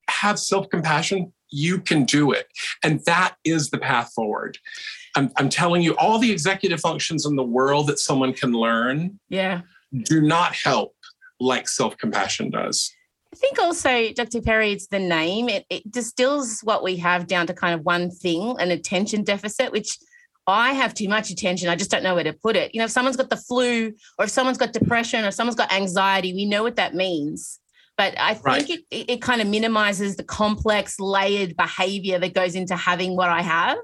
[0.09, 2.47] have self-compassion, you can do it.
[2.83, 4.57] And that is the path forward.
[5.15, 9.19] I'm, I'm telling you, all the executive functions in the world that someone can learn
[9.29, 9.61] yeah.
[10.05, 10.95] do not help
[11.39, 12.93] like self-compassion does.
[13.33, 14.41] I think also, Dr.
[14.41, 15.47] Perry, it's the name.
[15.47, 19.71] It, it distills what we have down to kind of one thing, an attention deficit,
[19.71, 19.97] which
[20.47, 21.69] I have too much attention.
[21.69, 22.73] I just don't know where to put it.
[22.73, 25.55] You know, if someone's got the flu or if someone's got depression or if someone's
[25.55, 27.59] got anxiety, we know what that means.
[27.97, 28.69] But I think Right.
[28.69, 33.29] it, it, it kind of minimizes the complex, layered behavior that goes into having what
[33.29, 33.77] I have.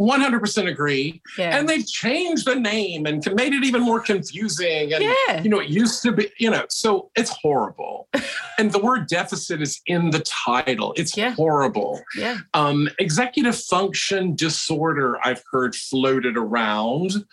[0.00, 1.20] 100% agree.
[1.36, 1.56] Yeah.
[1.58, 4.92] And they've changed the name and made it even more confusing.
[4.92, 5.42] And yeah.
[5.42, 8.08] you know, it used to be, you know, so it's horrible.
[8.58, 10.92] and the word deficit is in the title.
[10.96, 11.30] It's Yeah.
[11.32, 12.00] horrible.
[12.16, 12.38] Yeah.
[12.54, 17.24] Um, executive function disorder, I've heard floated around.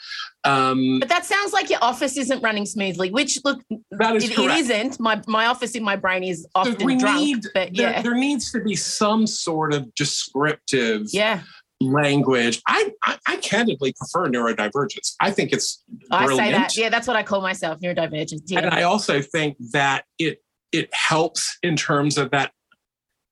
[0.44, 4.38] Um, But that sounds like your office isn't running smoothly, which look, that is it,
[4.38, 5.00] it isn't.
[5.00, 7.18] My my office in my brain is So often we drunk.
[7.20, 11.42] need, but there, there needs to be some sort of descriptive Yeah.
[11.82, 12.62] Language.
[12.68, 15.16] I, I, I candidly prefer neurodivergence.
[15.20, 16.48] I think it's I brilliant.
[16.48, 16.78] say that.
[16.78, 18.42] Yeah, that's what I call myself, neurodivergent.
[18.48, 18.60] Yeah.
[18.60, 20.40] And I also think that it
[20.72, 22.52] it helps in terms of that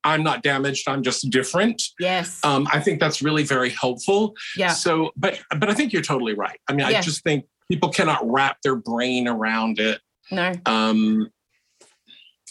[0.06, 1.82] I'm not damaged, I'm just different.
[1.99, 2.39] yes.
[2.43, 4.34] Um, I think that's really very helpful.
[4.58, 4.73] yeah.
[4.73, 6.60] So, but but I think you're totally right.
[6.69, 6.99] I mean, Yeah.
[6.99, 10.01] I just think people cannot wrap their brain around it.
[10.32, 10.51] No.
[10.65, 11.29] Um,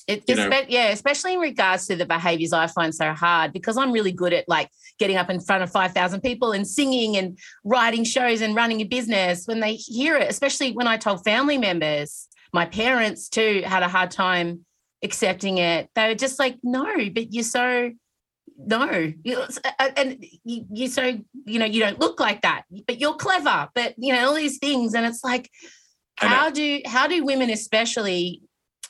[0.09, 0.51] It, you know.
[0.51, 4.13] espe- yeah, especially in regards to the behaviors I find so hard because I'm really
[4.13, 8.41] good at like getting up in front of 5,000 people and singing and writing shows
[8.41, 9.47] and running a business.
[9.47, 13.89] When they hear it, especially when I told family members, my parents too had a
[13.89, 14.65] hard time
[15.03, 15.89] accepting it.
[15.95, 17.93] They were just like, no, but you're so,
[18.59, 19.13] no.
[19.79, 23.95] And you, you're so, you know, you don't look like that, but you're clever, but,
[23.97, 24.95] you know, all these things.
[24.95, 25.49] And it's like,
[26.17, 28.43] how do how do women especially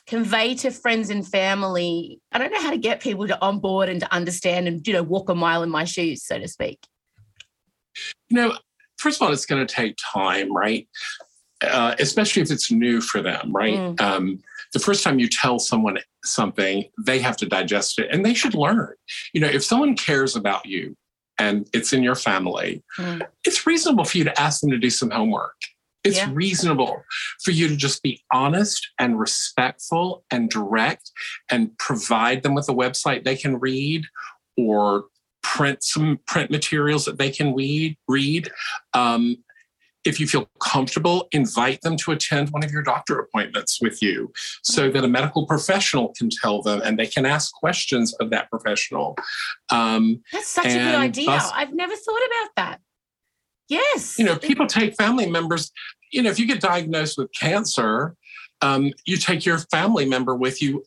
[0.05, 3.87] convey to friends and family i don't know how to get people to on board
[3.87, 6.79] and to understand and you know walk a mile in my shoes so to speak
[8.29, 8.53] you know,
[8.97, 10.87] first of all, it's going to take time, right?
[11.61, 13.77] Uh, especially if it's new for them, right?
[13.77, 14.01] Mm.
[14.01, 14.39] Um,
[14.73, 18.55] the first time you tell someone something, they have to digest it and they should
[18.55, 18.93] learn.
[19.33, 20.97] You know, if someone cares about you
[21.37, 23.21] and it's in your family, Mm.
[23.43, 25.55] it's reasonable for you to ask them to do some homework.
[26.03, 26.29] It's Yeah.
[26.33, 27.03] reasonable
[27.43, 31.11] for you to just be honest and respectful and direct
[31.49, 34.05] and provide them with a website they can read
[34.57, 35.05] or
[35.41, 37.97] print some print materials that they can read.
[38.07, 38.51] read.
[38.93, 39.37] Um,
[40.03, 44.33] if you feel comfortable, invite them to attend one of your doctor appointments with you
[44.61, 48.49] so that a medical professional can tell them and they can ask questions of that
[48.49, 49.15] professional.
[49.69, 52.81] Um, that's such a good idea i've never thought about that
[53.69, 55.71] yes you know, people take family members.
[56.11, 58.15] You know, if you get diagnosed with cancer,
[58.61, 60.83] um, you take your family member with you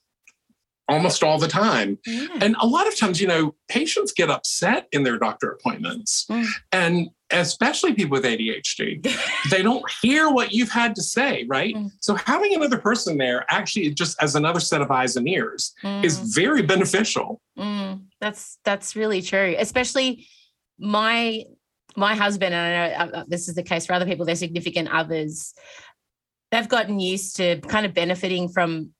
[0.88, 1.98] almost all the time.
[2.06, 2.28] Yeah.
[2.40, 6.26] And a lot of times, you know, patients get upset in their doctor appointments.
[6.30, 6.46] Mm.
[6.70, 9.02] And especially people with ADHD,
[9.50, 11.74] they don't hear what you've had to say, right?
[11.74, 11.90] Mm.
[11.98, 16.20] So having another person there actually just as another set of eyes and ears is
[16.20, 17.40] Mm, very beneficial.
[17.58, 18.00] mm.
[18.20, 20.26] that's that's really true especially
[20.78, 21.42] my
[21.96, 24.88] my husband and i know uh, this is the case for other people their significant
[24.92, 25.54] others
[26.50, 28.90] they've gotten used to kind of benefiting from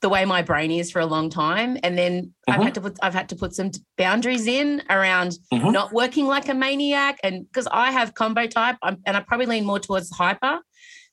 [0.00, 2.64] the way my brain is for a long time and then i've Mhm.
[2.64, 5.72] had to put i've had to put some boundaries in around Mhm.
[5.72, 9.46] not working like a maniac and because i have combo type I'm, and i probably
[9.46, 10.58] lean more towards hyper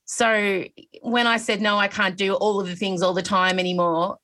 [0.06, 0.64] so
[1.02, 4.18] when i said no i can't do all of the things all the time anymore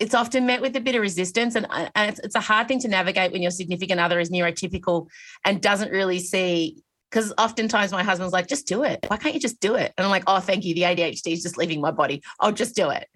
[0.00, 2.66] it's often met with a bit of resistance and, uh, and it's, it's a hard
[2.66, 5.06] thing to navigate when your significant other is neurotypical
[5.44, 9.04] and doesn't really see because oftentimes my husband's like just do it.
[9.08, 9.92] Why can't you just do it?
[9.96, 10.74] And i'm like oh thank you.
[10.74, 12.22] The adhd is just leaving my body.
[12.40, 13.06] I'll just do it.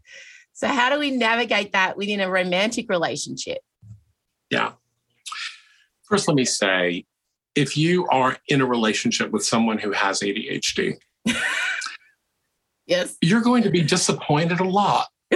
[0.53, 3.59] So how do we navigate that within a romantic relationship?
[4.51, 4.73] Yeah.
[6.05, 7.07] First, let me say
[7.55, 10.97] if you are in a relationship with someone who has ADHD,
[12.87, 13.17] yes.
[13.21, 15.09] you're going to be disappointed a lot,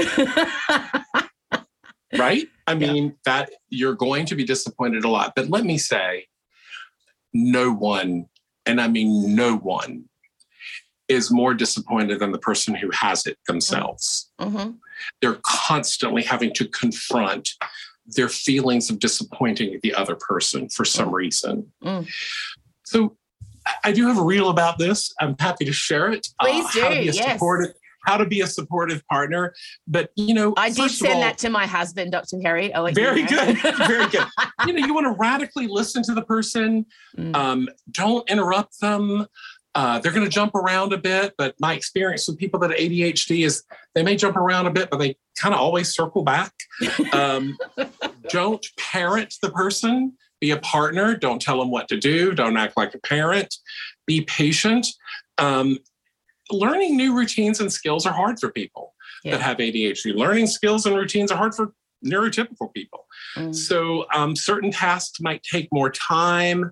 [2.16, 2.46] right?
[2.66, 2.92] I Yeah.
[2.92, 5.32] mean, that you're going to be disappointed a lot.
[5.34, 6.26] But let me say,
[7.34, 8.26] no one,
[8.66, 10.04] and I mean no one,
[11.08, 14.30] is more disappointed than the person who has it themselves.
[14.40, 14.72] Mm-hmm.
[15.22, 17.50] They're constantly having to confront
[18.06, 21.72] their feelings of disappointing the other person for some reason.
[21.82, 22.08] Mm.
[22.84, 23.16] So
[23.84, 25.12] I- do have a reel about this.
[25.20, 26.26] I'm happy to share it.
[26.40, 27.18] Uh, Please how do, yes.
[27.32, 29.54] supportive, how to be a supportive partner.
[29.87, 32.38] But you know, I did send all- that to my husband, Dr.
[32.42, 32.72] Harry.
[32.74, 33.28] I'll let you very know.
[33.28, 34.26] good very good
[34.66, 37.34] you know you want to radically listen to the person Mm.
[37.34, 39.26] um, don't interrupt them
[39.74, 42.78] uh, they're going to jump around a bit but my experience with people that have
[42.78, 43.62] adhd is
[43.94, 46.52] they may jump around a bit but they kind of always circle back
[47.12, 47.56] um,
[48.28, 52.76] don't parent the person be a partner don't tell them what to do don't act
[52.76, 53.54] like a parent
[54.06, 54.87] be patient
[55.38, 55.78] um,
[56.50, 59.32] learning new routines and skills are hard for people Yeah.
[59.32, 61.72] that have adhd learning skills and routines are hard for
[62.04, 63.04] neurotypical people
[63.37, 63.54] Mm.
[63.54, 66.70] so um, certain tasks might take more time.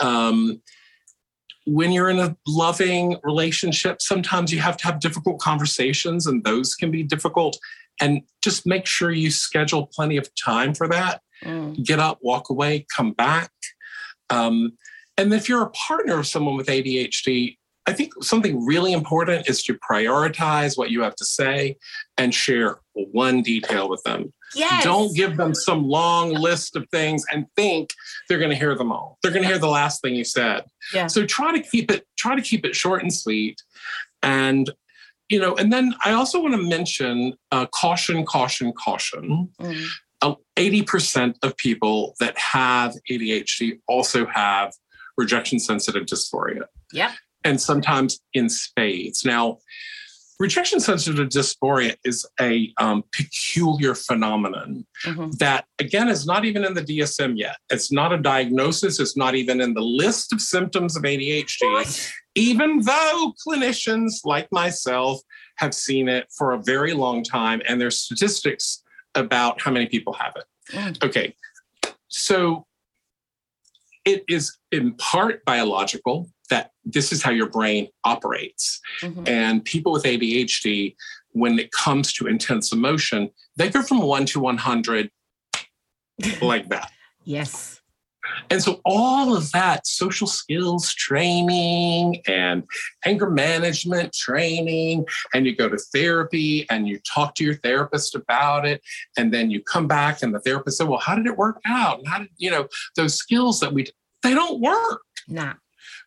[0.00, 0.62] Um,
[1.66, 6.74] when you're in a loving relationship, sometimes you have to have difficult conversations, and those
[6.74, 7.58] can be difficult.
[8.00, 11.20] And just make sure you schedule plenty of time for that.
[11.44, 11.84] Mm.
[11.84, 13.50] Get up, walk away, come back.
[14.30, 14.72] Um,
[15.18, 17.57] and if you're a partner of someone with ADHD,
[17.88, 21.78] I think something really important is to prioritize what you have to say
[22.18, 24.34] and share one detail with them.
[24.54, 24.84] Yes.
[24.84, 27.94] Don't give them some long list of things and think
[28.28, 29.16] they're going to hear them all.
[29.22, 30.64] They're going to hear the last thing you said.
[30.92, 31.06] Yeah.
[31.06, 33.62] So try to keep it try to keep it short and sweet.
[34.22, 34.70] And
[35.30, 39.48] you know, and then I also want to mention uh, caution, caution, caution.
[39.58, 39.86] Mm.
[40.20, 44.74] Uh, 80% of people that have ADHD also have
[45.16, 47.10] rejection sensitive dysphoria Yep.
[47.44, 49.24] And sometimes in spades.
[49.24, 49.58] Now,
[50.40, 55.36] rejection sensitive dysphoria is a um, peculiar phenomenon Mhm.
[55.38, 57.56] that, again, is not even in the DSM yet.
[57.70, 62.80] It's not a diagnosis, it's not even in the list of symptoms of ADHD, even
[62.82, 65.20] though clinicians like myself
[65.56, 68.82] have seen it for a very long time, and there's statistics
[69.16, 70.44] about how many people have it.
[70.72, 71.04] Mm.
[71.04, 71.34] Okay,
[72.06, 72.64] so
[74.04, 78.80] it is in part biological that this is how your brain operates.
[79.02, 79.28] Mhm.
[79.28, 80.96] And people with ADHD,
[81.30, 85.10] when it comes to intense emotion, they go from one to 100
[86.42, 86.90] like that.
[87.24, 87.80] Yes.
[88.50, 92.62] And so all of that social skills training and
[93.06, 98.66] anger management training, and you go to therapy and you talk to your therapist about
[98.66, 98.82] it,
[99.16, 102.00] and then you come back and the therapist said, Well, how did it work out?
[102.00, 103.86] And how did, you know, those skills that we,
[104.22, 105.54] they don't work Nah.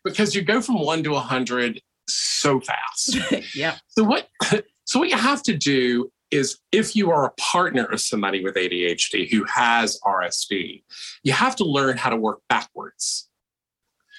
[0.03, 3.17] Because you go from one to a 100 so fast.
[3.55, 3.77] yeah.
[3.87, 4.27] So what
[4.85, 8.55] so what you have to do is if you are a partner of somebody with
[8.55, 10.83] ADHD who has RSD,
[11.23, 13.29] you have to learn how to work backwards.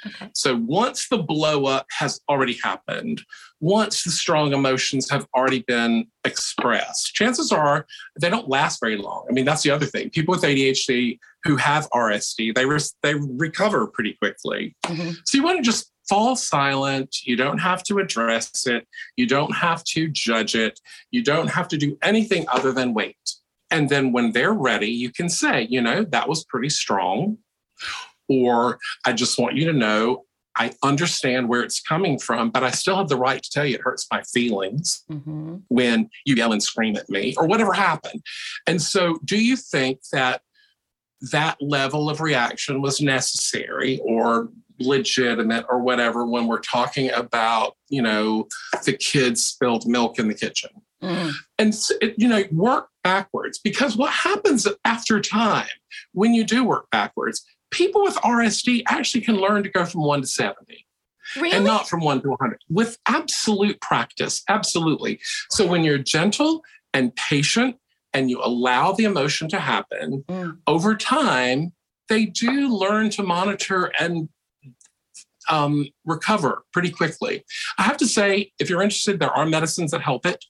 [0.07, 0.29] Okay.
[0.35, 3.23] So once the blow up has already happened,
[3.61, 7.87] once the strong emotions have already been expressed, chances are
[8.21, 9.27] they don't last very long.
[9.29, 10.11] I mean, that's the other thing.
[10.11, 14.75] People with ADHD who have RSD, they res- they recover pretty quickly.
[14.87, 15.17] Mhm.
[15.25, 17.23] So you want to just fall silent.
[17.23, 18.87] You don't have to address it.
[19.17, 20.81] You don't have to judge it.
[21.11, 23.17] You don't have to do anything other than wait.
[23.71, 27.38] And then when they're ready, you can say, you know, that was pretty strong.
[28.33, 32.71] Or I just want you to know I understand where it's coming from, but I
[32.73, 35.62] still have the right to tell you it hurts my feelings Mhm.
[35.68, 38.23] when you yell and scream at me or whatever happened.
[38.66, 40.42] And so, do you think that
[41.31, 48.03] that level of reaction was necessary or legitimate or whatever when we're talking about, you
[48.03, 48.47] know,
[48.85, 50.71] the kids spilled milk in the kitchen?
[51.03, 51.33] Mm.
[51.59, 55.66] And, it, you know, work backwards because what happens after time
[56.12, 60.21] when you do work backwards, people with RSD actually can learn to go from one
[60.21, 60.87] to 70
[61.37, 61.53] Really?
[61.57, 64.43] and not from one to 100 with absolute practice.
[64.49, 65.19] Absolutely.
[65.51, 66.63] So when you're gentle
[66.95, 67.77] and patient
[68.13, 70.59] and you allow the emotion to happen, Mm.
[70.67, 71.73] over time,
[72.09, 74.29] they do learn to monitor and
[75.49, 77.45] um, recover pretty quickly.
[77.79, 80.45] I have to say, if you're interested, there are medicines that help it.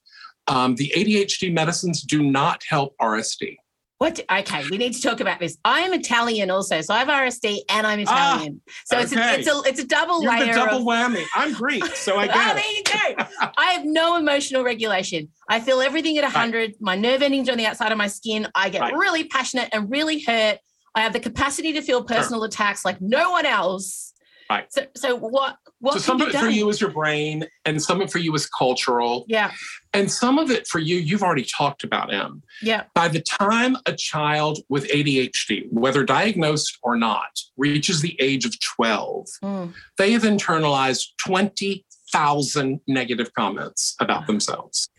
[0.47, 3.55] Um, the ADHD medicines do not help RSD.
[4.03, 4.19] What?
[4.29, 5.57] Okay, we need to talk about this.
[5.63, 8.61] I'm Italian also, so I have RSD and I'm Ah, Italian.
[8.83, 10.83] so it's a, it's a it's a double You're layer the double of.
[10.83, 11.23] whammy.
[11.33, 13.17] I'm Greek, so I Ah, get there it.
[13.17, 13.49] you go.
[13.57, 15.29] I have no emotional regulation.
[15.47, 16.73] I feel everything at 100.
[16.81, 18.45] My nerve endings are on the outside of my skin.
[18.53, 18.93] I get Right.
[18.93, 20.57] really passionate and really hurt.
[20.95, 24.12] I have the capacity to feel personal attacks like no one else.
[24.53, 24.71] Right.
[24.71, 25.57] So, so what?
[25.79, 28.19] What so some of it for you is your brain, and some of it for
[28.19, 29.51] you is cultural, Yeah,
[29.93, 32.13] and some of it for you you've already talked about.
[32.13, 32.41] Em.
[32.61, 32.83] yeah.
[32.93, 38.53] By the time a child with ADHD, whether diagnosed or not, reaches the age of
[38.59, 39.73] 12, Mm.
[39.97, 44.89] they have internalized 20,000 negative comments about themselves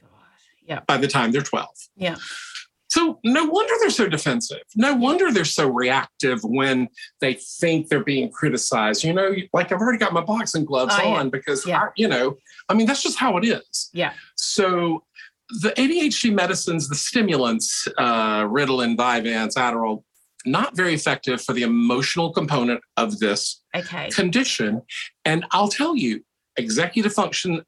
[0.67, 0.81] Yeah.
[0.87, 1.69] by the time they're 12.
[1.97, 2.17] Yeah.
[2.95, 4.63] So no wonder they're so defensive.
[4.77, 6.89] No wonder they're so reactive when
[7.21, 9.03] they think they're being criticized.
[9.03, 11.19] You know, like I've already got my boxing gloves Oh, yeah.
[11.19, 11.81] on because, Yeah.
[11.83, 12.37] I, you know,
[12.69, 13.91] I mean, that's just how it is.
[13.93, 14.13] Yeah.
[14.37, 15.03] So
[15.63, 20.05] the ADHD medicines, the stimulants, uh, Ritalin, Vyvanse, Adderall,
[20.47, 24.09] not very effective for the emotional component of this Okay.
[24.11, 24.83] condition.
[25.25, 26.23] And I'll tell you,
[26.57, 27.63] executive function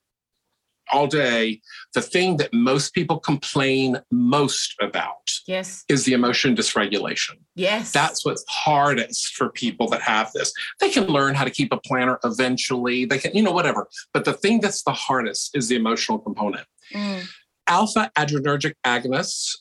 [0.92, 1.60] all day,
[1.94, 5.84] the thing that most people complain most about Yes.
[5.88, 7.38] is the emotion dysregulation.
[7.54, 7.92] Yes.
[7.92, 10.52] That's what's hardest for people that have this.
[10.80, 13.04] They can learn how to keep a planner eventually.
[13.04, 13.88] They can, you know, whatever.
[14.12, 16.66] But the thing that's the hardest is the emotional component.
[16.94, 17.26] Mm.
[17.66, 19.56] Alpha adrenergic agonists,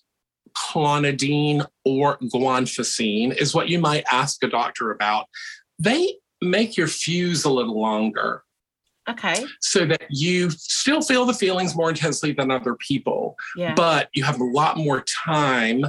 [0.56, 5.26] clonidine or guanfacine, is what you might ask a doctor about.
[5.80, 8.44] They make your fuse a little longer
[9.10, 9.46] Okay.
[9.62, 13.74] so that you still feel the feelings more intensely than other people, Yeah.
[13.76, 15.84] but you have a lot more time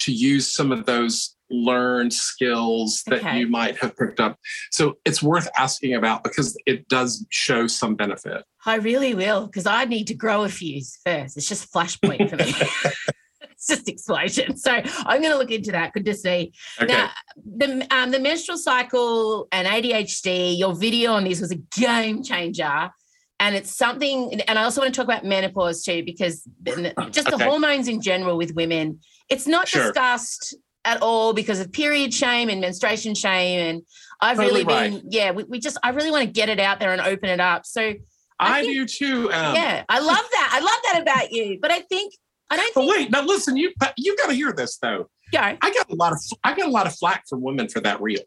[0.00, 3.40] to use some of those learned skills that Okay.
[3.40, 4.38] you might have picked up.
[4.70, 8.44] So it's worth asking about because it does show some benefit.
[8.64, 11.36] I really will because I need to grow a fuse first.
[11.36, 12.54] It's just flashpoint for me.
[13.60, 14.56] it's just explosion.
[14.56, 15.92] So I'm going to look into that.
[15.92, 16.52] Good to see.
[16.80, 16.92] Okay.
[16.92, 17.10] Now,
[17.44, 20.58] the um, the menstrual cycle and ADHD.
[20.58, 22.90] Your video on this was a game changer,
[23.38, 24.40] and it's something.
[24.48, 26.42] And I also want to talk about menopause too, because
[27.10, 29.84] just the hormones in general with women, it's not Sure.
[29.84, 30.56] discussed
[30.86, 33.60] at all because of period shame and menstruation shame.
[33.60, 33.82] And
[34.22, 36.80] I've Totally really been, yeah, we, we just, I really want to get it out
[36.80, 37.66] there and open it up.
[37.66, 37.96] So I
[38.38, 39.24] I, think- do too.
[39.32, 40.50] Um, yeah, I love that.
[40.54, 41.58] I love that about you.
[41.60, 42.14] But I think
[42.50, 45.08] I don't But think wait, now listen, you you got to hear this though.
[45.32, 45.38] go.
[45.40, 48.00] I got a lot of I got a lot of flack from women for that
[48.00, 48.20] reel.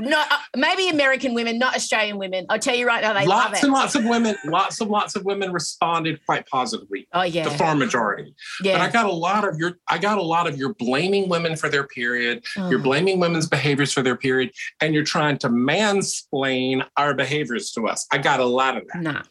[0.00, 2.46] No, uh, maybe American women, not Australian women.
[2.48, 3.64] I'll tell you right now, they love lots it.
[3.64, 7.08] and lots of women, lots and lots of women responded quite positively.
[7.14, 8.32] oh yeah, The far majority.
[8.62, 8.74] Yeah.
[8.74, 11.56] But I got a lot of your I got a lot of you're blaming women
[11.56, 15.48] for their period, you're Oh, blaming women's behaviors for their period, and you're trying to
[15.48, 18.06] mansplain our behaviors to us.
[18.12, 19.02] I got a lot of that.
[19.02, 19.22] nah.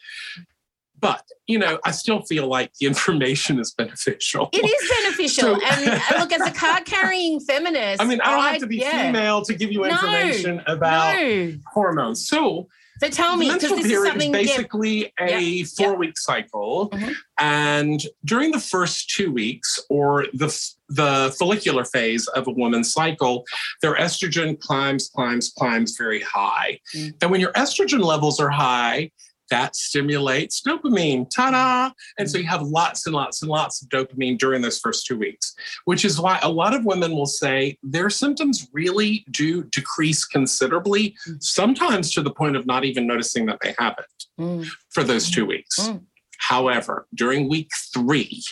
[0.99, 4.49] But you know, I still feel like the information is beneficial.
[4.51, 5.55] It is beneficial.
[5.55, 8.77] So- and look, as a card carrying feminist, I mean, I don't have to be
[8.77, 9.07] yeah.
[9.07, 11.53] female to give you No, information about No.
[11.73, 12.27] hormones.
[12.27, 12.67] So
[12.99, 14.33] So tell me, because menstrual this is period is something.
[14.33, 17.13] yeah, basically a four-week cycle, Mhm.
[17.37, 20.47] and during the first two weeks, or the
[20.89, 23.45] the follicular phase of a woman's cycle,
[23.81, 27.13] their estrogen climbs, climbs, climbs very high, Mm.
[27.21, 29.11] and when your estrogen levels are high.
[29.49, 31.91] That stimulates dopamine, ta-da!
[32.17, 35.17] And so you have lots and lots and lots of dopamine during those first two
[35.17, 40.25] weeks, which is why a lot of women will say their symptoms really do decrease
[40.25, 41.41] considerably, Mm.
[41.41, 45.29] sometimes to the point of not even noticing that they have it Mm, for those
[45.31, 45.79] two weeks.
[45.79, 46.01] Mm.
[46.39, 48.43] However, during week three,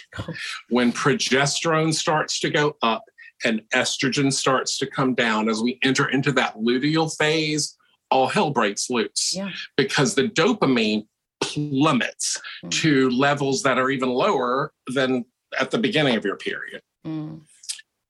[0.70, 3.04] when progesterone starts to go up
[3.44, 7.75] and estrogen starts to come down as we enter into that luteal phase,
[8.12, 9.52] all hell breaks loose Yeah.
[9.78, 11.08] because the dopamine
[11.42, 12.72] plummets Mm.
[12.82, 15.26] to levels that are even lower than
[15.60, 16.82] at the beginning of your period.
[17.06, 17.42] mm.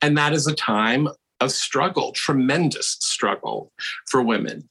[0.02, 1.08] And that is a time
[1.42, 3.72] of struggle, tremendous struggle
[4.08, 4.70] for women.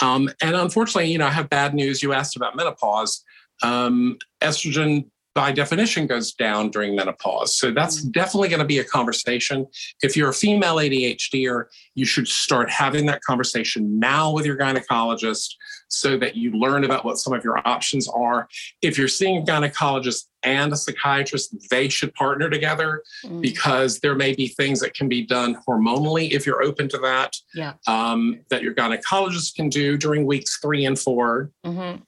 [0.00, 2.02] Um, and unfortunately, you know, I have bad news.
[2.02, 3.22] You asked about menopause.
[3.62, 5.06] Um, estrogen,
[5.36, 7.54] by definition, goes down during menopause.
[7.56, 9.66] So that's definitely going to be a conversation.
[10.02, 15.50] If you're a female ADHDer, you should start having that conversation now with your gynecologist
[15.88, 18.48] so that you learn about what some of your options are.
[18.82, 23.40] If you're seeing a gynecologist and a psychiatrist, they should partner together Mm.
[23.42, 27.36] because there may be things that can be done hormonally if you're open to that.
[27.54, 27.74] Yeah.
[27.86, 31.50] Um, that your gynecologist can do during weeks three and four.
[31.64, 32.02] Mhm.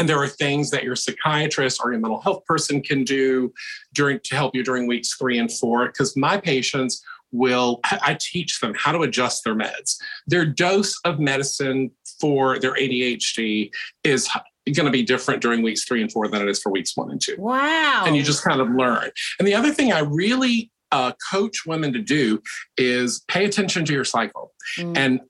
[0.00, 3.52] And there are things that your psychiatrist or your mental health person can do
[3.92, 5.86] during to help you during weeks three and four.
[5.88, 9.96] Because my patients will, I teach them how to adjust their meds.
[10.26, 13.70] Their dose of medicine for their ADHD
[14.02, 14.26] is
[14.74, 17.10] going to be different during weeks three and four than it is for weeks one
[17.10, 18.04] and two Wow.
[18.06, 19.10] and you just kind of learn.
[19.38, 22.42] And the other thing I really uh, coach women to do
[22.78, 24.52] is pay attention to your cycle.
[24.78, 24.96] Mm.
[24.96, 25.20] And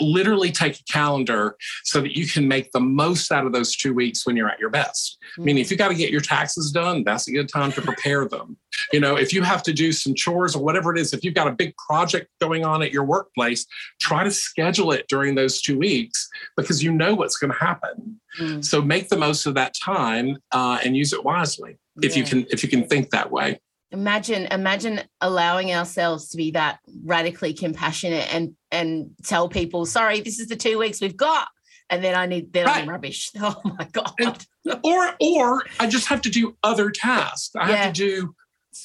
[0.00, 3.94] literally take a calendar so that you can make the most out of those two
[3.94, 5.18] weeks when you're at your best.
[5.38, 7.82] I mean, if you got to get your taxes done, that's a good time to
[7.82, 8.56] prepare them.
[8.92, 11.34] You know, if you have to do some chores or whatever it is, if you've
[11.34, 13.66] got a big project going on at your workplace,
[14.00, 18.20] try to schedule it during those two weeks because you know what's going to happen.
[18.40, 18.64] Mm.
[18.64, 22.22] So make the most of that time uh, and use it wisely if yeah.
[22.22, 23.58] you can if you can think that way
[23.92, 30.38] imagine imagine allowing ourselves to be that radically compassionate and and tell people sorry this
[30.38, 31.48] is the two weeks we've got
[31.88, 32.82] and then i need then right.
[32.82, 34.46] i'm rubbish oh my god and,
[34.84, 37.76] or or i just have to do other tasks i yeah.
[37.76, 38.34] have to do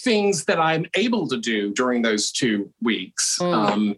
[0.03, 3.53] things that i'm able to do during those two weeks mm.
[3.53, 3.95] um,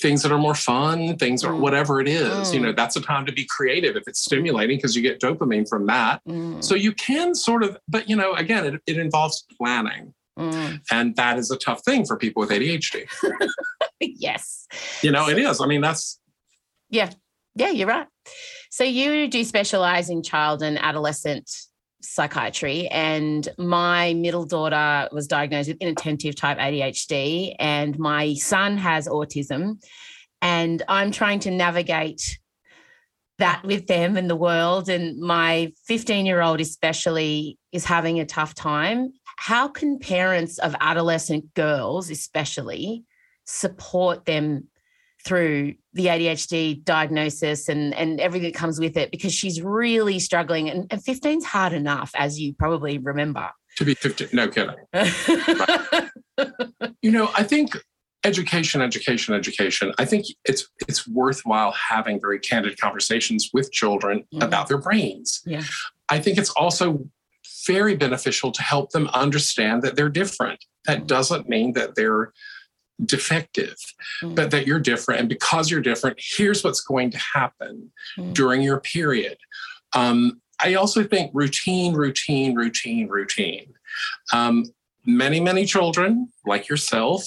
[0.00, 1.60] things that are more fun things or mm.
[1.60, 2.54] whatever it is mm.
[2.54, 2.76] you know mm.
[2.76, 6.20] that's a time to be creative if it's stimulating because you get dopamine from that
[6.26, 6.62] mm.
[6.64, 10.80] so you can sort of but you know again it, it involves planning Mm.
[10.90, 13.08] And that is a tough thing for people with ADHD.
[14.00, 14.66] yes.
[15.02, 15.60] You know, it is.
[15.60, 16.20] I mean, that's.
[16.90, 17.10] Yeah.
[17.54, 18.06] Yeah, you're right.
[18.70, 21.50] So you do specialize in child and adolescent
[22.00, 29.08] psychiatry and my middle daughter was diagnosed with inattentive type ADHD and my son has
[29.08, 29.82] autism
[30.40, 32.38] and I'm trying to navigate
[33.38, 38.24] that with them in the world and my 15 year old especially is having a
[38.24, 43.04] tough time how can parents of adolescent girls, especially,
[43.48, 44.68] support them
[45.24, 49.10] through the ADHD diagnosis and, and everything that comes with it?
[49.10, 50.70] Because she's really struggling.
[50.70, 53.50] And, and 15 is hard enough, as you probably remember.
[53.78, 54.76] To be 15, no kidding.
[57.02, 57.76] you know, I think
[58.24, 64.42] education education education i think it's it's worthwhile having very candid conversations with children mm.
[64.42, 65.62] about their brains yeah
[66.08, 67.08] i think it's also
[67.68, 70.64] very beneficial to help them understand that they're different.
[70.86, 72.32] That doesn't mean that they're
[73.04, 73.76] defective,
[74.22, 74.34] mm.
[74.34, 75.20] but that you're different.
[75.20, 78.34] And because you're different, here's what's going to happen mm.
[78.34, 79.38] during your period.
[79.94, 83.74] Um, I also think routine, routine, routine, routine.
[84.32, 84.64] Um,
[85.08, 87.24] many, many children, like yourself,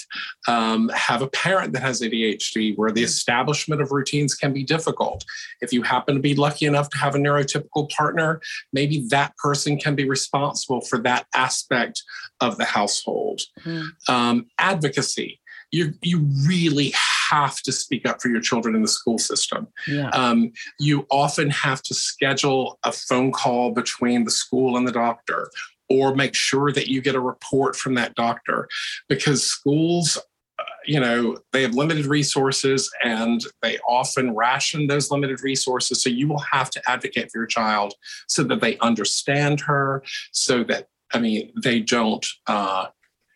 [0.47, 5.25] um, have a parent that has ADHD where the establishment of routines can be difficult.
[5.61, 8.39] If you happen to be lucky enough to have a neurotypical partner,
[8.71, 12.03] maybe that person can be responsible for that aspect
[12.39, 13.41] of the household.
[13.65, 13.87] Mm.
[14.07, 15.40] Um, advocacy.
[15.71, 16.93] You, you really
[17.29, 19.67] have to speak up for your children in the school system.
[19.87, 20.09] Yeah.
[20.09, 25.49] Um, you often have to schedule a phone call between the school and the doctor
[25.91, 28.67] or make sure that you get a report from that doctor
[29.09, 30.17] because schools
[30.59, 36.09] uh, you know they have limited resources and they often ration those limited resources so
[36.09, 37.93] you will have to advocate for your child
[38.27, 40.01] so that they understand her
[40.31, 42.85] so that i mean they don't uh,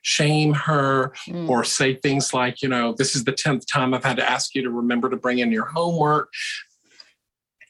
[0.05, 1.49] shame her mm.
[1.49, 4.53] or say things like you know this is the 10th time i've had to ask
[4.53, 6.29] you to remember to bring in your homework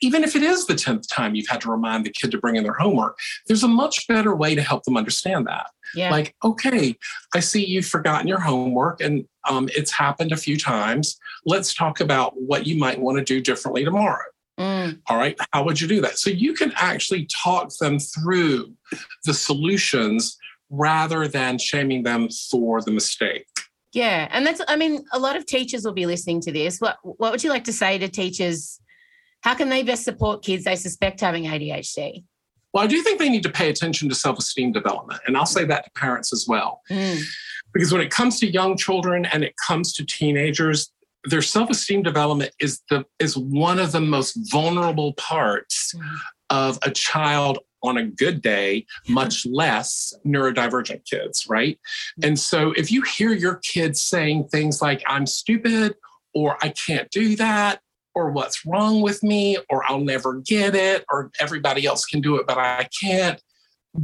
[0.01, 2.57] even if it is the 10th time you've had to remind the kid to bring
[2.57, 3.17] in their homework,
[3.47, 5.67] there's a much better way to help them understand that.
[5.95, 6.11] Yeah.
[6.11, 6.95] Like, okay,
[7.33, 11.17] I see you've forgotten your homework and um, it's happened a few times.
[11.45, 14.25] Let's talk about what you might want to do differently tomorrow.
[14.59, 14.99] Mm.
[15.07, 16.17] All right, how would you do that?
[16.17, 18.73] So you can actually talk them through
[19.25, 20.37] the solutions
[20.69, 23.47] rather than shaming them for the mistake.
[23.93, 26.79] Yeah, and that's I mean a lot of teachers will be listening to this.
[26.79, 28.79] What what would you like to say to teachers
[29.41, 32.23] how can they best support kids they suspect having ADHD?
[32.73, 35.21] Well, I do think they need to pay attention to self esteem development.
[35.27, 36.81] And I'll say that to parents as well.
[36.91, 37.21] Mm.
[37.73, 40.91] Because when it comes to young children and it comes to teenagers,
[41.25, 46.15] their self-esteem development is the is one of the most vulnerable parts mm.
[46.49, 51.79] of a child on a good day, much less neurodivergent kids, right?
[52.23, 55.95] And so if you hear your kids saying things like, I'm stupid,
[56.33, 57.81] or I can't do that,
[58.13, 62.37] or what's wrong with me or I'll never get it or everybody else can do
[62.37, 63.41] it but I can't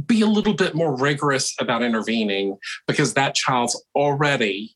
[0.06, 4.74] be a little bit more rigorous about intervening because that child's already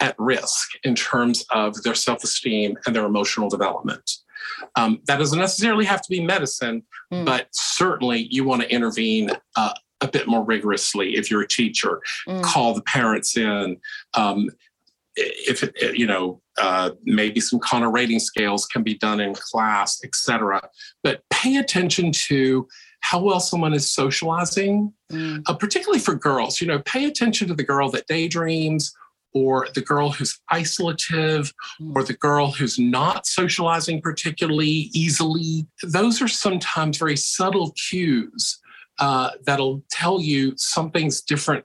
[0.00, 4.10] at risk in terms of their self-esteem and their emotional development.
[4.76, 6.82] Um, that doesn't necessarily have to be medicine,
[7.12, 7.24] mm.
[7.24, 12.00] but certainly you want to intervene uh, a bit more rigorously if you're a teacher.
[12.28, 12.42] Mm.
[12.42, 13.78] Call the parents in.
[14.14, 14.50] Um,
[15.14, 20.02] if it, you know uh, maybe some Connor rating scales can be done in class,
[20.04, 20.68] etc.
[21.02, 22.68] But pay attention to
[23.00, 25.42] how well someone is socializing, mm.
[25.46, 26.60] uh, particularly for girls.
[26.60, 28.94] You know, pay attention to the girl that daydreams,
[29.34, 31.92] or the girl who's isolative, mm.
[31.94, 35.66] or the girl who's not socializing particularly easily.
[35.82, 38.60] Those are sometimes very subtle cues
[38.98, 41.64] uh, that'll tell you something's different.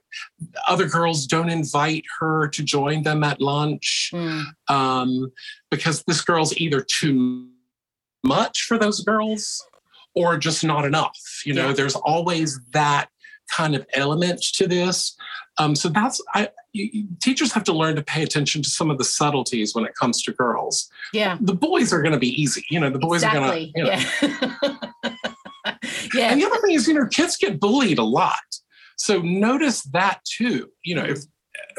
[0.66, 4.44] Other girls don't invite her to join them at lunch Mm.
[4.68, 5.32] um,
[5.70, 7.48] because this girl's either too
[8.24, 9.62] much for those girls
[10.14, 11.18] or just not enough.
[11.44, 11.74] You know, Yeah.
[11.74, 13.08] there's always that
[13.50, 15.16] kind of element to this.
[15.58, 16.48] Um, so that's I.
[16.72, 19.94] You, teachers have to learn to pay attention to some of the subtleties when it
[19.94, 20.88] comes to girls.
[21.12, 21.38] Yeah.
[21.40, 22.64] The boys are going to be easy.
[22.70, 23.72] You know, the boys exactly.
[23.76, 24.22] are going to.
[24.22, 24.78] You know.
[25.02, 25.14] Yeah.
[26.14, 26.30] yeah.
[26.30, 28.38] And the other thing is, you know, kids get bullied a lot.
[28.96, 30.70] So notice that too.
[30.84, 31.18] You know, if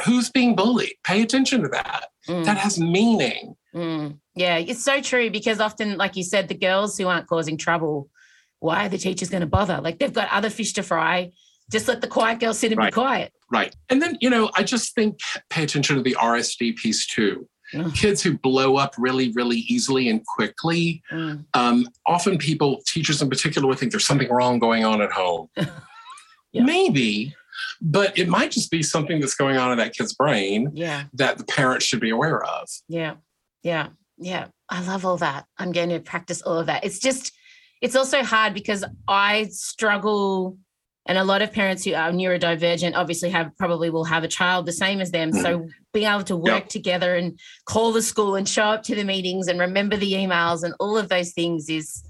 [0.06, 2.06] who's being bullied, pay attention to that.
[2.28, 2.46] Mm.
[2.46, 3.56] That has meaning.
[3.74, 7.58] Mm, yeah, it's so true because often, like you said, the girls who aren't causing
[7.58, 8.10] trouble,
[8.60, 9.80] why are the teachers going to bother?
[9.82, 11.32] Like they've got other fish to fry.
[11.70, 12.92] Just let the quiet girl sit and Right.
[12.92, 13.32] be quiet.
[13.52, 13.76] Right.
[13.90, 17.48] And then, you know, I just think pay attention to the RSD piece too.
[17.74, 17.94] Mm.
[17.96, 21.04] Kids who blow up really, really easily and quickly.
[21.12, 25.12] Mm, Um, often people, teachers in particular, would think there's something wrong going on at
[25.12, 25.50] home.
[26.52, 26.64] Yeah.
[26.64, 27.36] Maybe,
[27.80, 31.38] but it might just be something that's going on in that kid's brain yeah, that
[31.38, 32.68] the parents should be aware of.
[32.88, 33.18] yeah,
[33.62, 34.48] yeah, yeah.
[34.68, 35.46] I love all that.
[35.60, 36.84] I'm going to practice all of that.
[36.84, 37.34] It's just,
[37.82, 40.58] it's also hard because I struggle,
[41.10, 44.68] and a lot of parents who are neurodivergent obviously have probably will have a child
[44.68, 45.34] the same as them.
[45.34, 45.70] So mm.
[45.92, 49.48] being able to work together and call the school and show up to the meetings
[49.48, 52.04] and remember the emails and all of those things is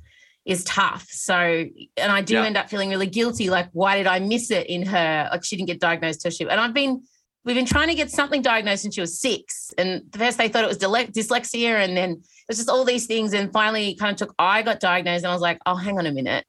[0.45, 1.08] is tough.
[1.10, 2.45] So, and I do Yeah.
[2.45, 3.50] end up feeling really guilty.
[3.50, 5.30] Like, why did I miss it in her?
[5.32, 6.43] Like, she didn't get diagnosed till she.
[6.43, 7.04] And I've been,
[7.45, 9.72] we've been trying to get something diagnosed since she was six.
[9.78, 13.06] And the first they thought it was dyslexia, and then it was just all these
[13.06, 13.34] things.
[13.34, 14.36] And finally, it kind of took.
[14.39, 16.45] I got diagnosed, and I was like, oh, hang on a minute,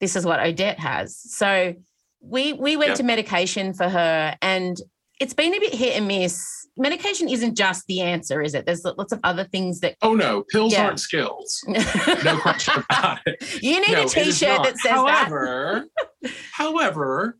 [0.00, 1.16] this is what Odette has.
[1.16, 1.74] So
[2.20, 2.94] we we went Yeah.
[2.96, 4.76] to medication for her, and
[5.20, 6.44] it's been a bit hit and miss.
[6.78, 8.66] Medication isn't just the answer, is it?
[8.66, 9.96] There's lots of other things that.
[10.02, 10.86] Oh no, pills Yeah.
[10.86, 11.64] aren't skills.
[12.24, 13.62] No question about it.
[13.62, 15.28] you need No, a T-shirt that says that.
[15.28, 15.86] however,
[16.52, 17.38] however,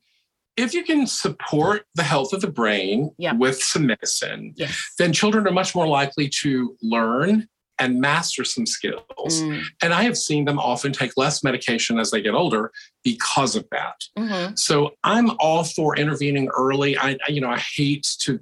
[0.57, 3.33] if you can support the health of the brain Yeah.
[3.35, 4.75] with some medicine, Yes.
[4.99, 7.47] then children are much more likely to learn
[7.79, 9.03] and master some skills.
[9.43, 12.73] Mm, And I have seen them often take less medication as they get older
[13.05, 14.03] because of that.
[14.19, 14.59] mhm.
[14.59, 16.97] So I'm all for intervening early.
[16.97, 18.41] I, I- you know, I hate to,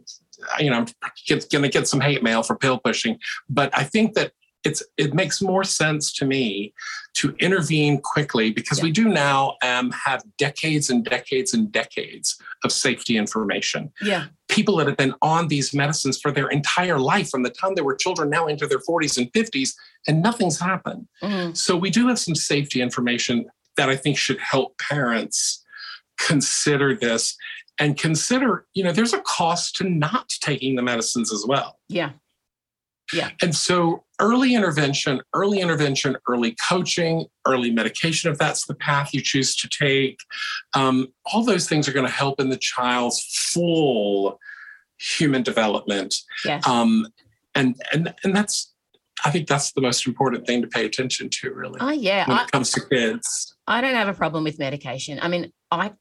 [0.59, 0.87] you know, I'm
[1.51, 3.19] going to get some hate mail for pill pushing,
[3.49, 4.33] but I think that
[4.65, 6.73] it's it makes more sense to me
[7.15, 12.73] to intervene quickly because we do now um, have decades and decades and decades of
[12.73, 13.93] safety information.
[14.03, 14.27] Yeah.
[14.49, 17.83] People that have been on these medicines for their entire life, from the time they
[17.83, 19.75] were children, now into their 40s and 50s,
[20.09, 21.07] and nothing's happened.
[21.23, 21.57] mhm.
[21.57, 23.47] So we do have some safety information
[23.77, 25.65] that I think should help parents
[26.19, 27.37] consider this
[27.79, 31.79] and consider, you know, there's a cost to not taking the medicines as well.
[31.89, 32.11] Yeah.
[33.43, 39.21] And so early intervention, early intervention, early coaching, early medication, if that's the path you
[39.21, 40.19] choose to take,
[40.75, 44.39] um, all those things are going to help in the child's full
[44.99, 46.15] human development.
[46.45, 46.67] Yes.
[46.67, 47.07] Um,
[47.55, 48.73] and and and that's
[49.25, 52.27] I think that's the most important thing to pay attention to, really, oh yeah.
[52.29, 53.55] when I, it comes to kids.
[53.67, 55.19] I don't have a problem with medication.
[55.23, 55.93] I mean, I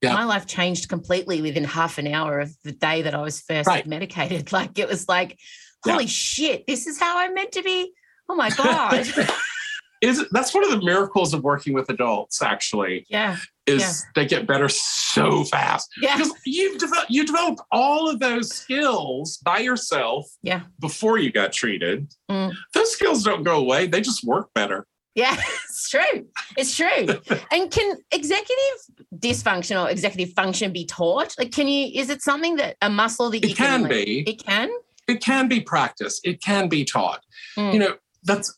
[0.00, 0.14] Yeah.
[0.14, 3.66] my life changed completely within half an hour of the day that I was first
[3.68, 3.86] Right.
[3.86, 4.52] medicated.
[4.58, 5.38] Like it was like,
[5.86, 5.92] Yeah.
[5.94, 7.92] holy shit, this is how I'm meant to be.
[8.28, 9.06] Oh my god.
[10.00, 12.42] Is that's one of the miracles of working with adults.
[12.42, 13.36] Actually, yeah.
[13.68, 13.92] is Yeah.
[14.16, 16.16] they get better so fast Yeah.
[16.16, 20.26] because you develop you developed all of those skills by yourself.
[20.42, 20.62] Yeah.
[20.80, 22.52] Before you got treated, Mm.
[22.74, 23.86] those skills don't go away.
[23.86, 24.88] They just work better.
[25.14, 25.36] Yeah,
[25.68, 26.26] it's true.
[26.56, 27.20] It's true.
[27.52, 28.78] and can executive
[29.14, 31.36] dysfunction or executive function be taught?
[31.38, 31.92] Like, can you?
[32.00, 34.20] Is it something that a muscle that you It can like- be.
[34.28, 34.68] It can.
[35.08, 36.20] It can be practiced.
[36.24, 37.22] It can be taught.
[37.56, 37.72] Mm.
[37.74, 38.56] You know, that's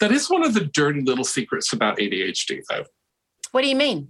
[0.00, 2.84] that is one of the dirty little secrets about ADHD, though.
[3.52, 4.08] What do you mean?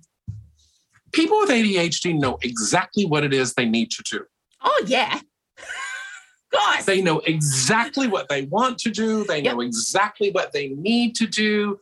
[1.12, 4.24] People with ADHD know exactly what it is they need to do.
[4.62, 5.20] Oh yeah.
[6.52, 6.84] Gosh.
[6.84, 9.24] They know exactly what they want to do.
[9.24, 9.54] They Yep.
[9.54, 11.78] know exactly what they need to do,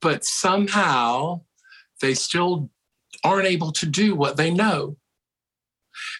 [0.00, 1.42] but somehow
[2.00, 2.70] they still
[3.24, 4.96] aren't able to do what they know.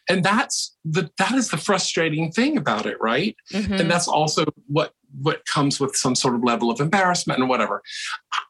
[0.08, 3.36] And that's the that is the frustrating thing about it, right?
[3.52, 3.80] Mhm.
[3.80, 7.82] And that's also what what comes with some sort of level of embarrassment and whatever.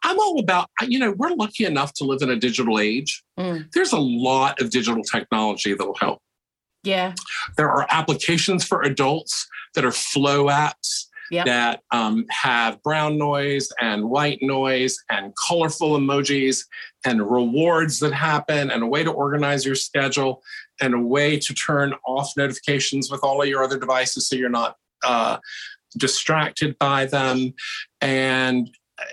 [0.04, 3.22] I'm all about, you know, we're lucky enough to live in a digital age.
[3.38, 3.72] Mm.
[3.72, 6.20] There's a lot of digital technology that'll help.
[6.84, 7.14] Yeah.
[7.56, 11.46] There are applications for adults that are flow apps Yep.
[11.46, 16.66] that um, have brown noise and white noise and colorful emojis
[17.06, 20.42] and rewards that happen and a way to organize your schedule
[20.82, 24.50] and a way to turn off notifications with all of your other devices so you're
[24.50, 25.38] not uh,
[25.96, 27.54] distracted by them.
[28.00, 28.68] And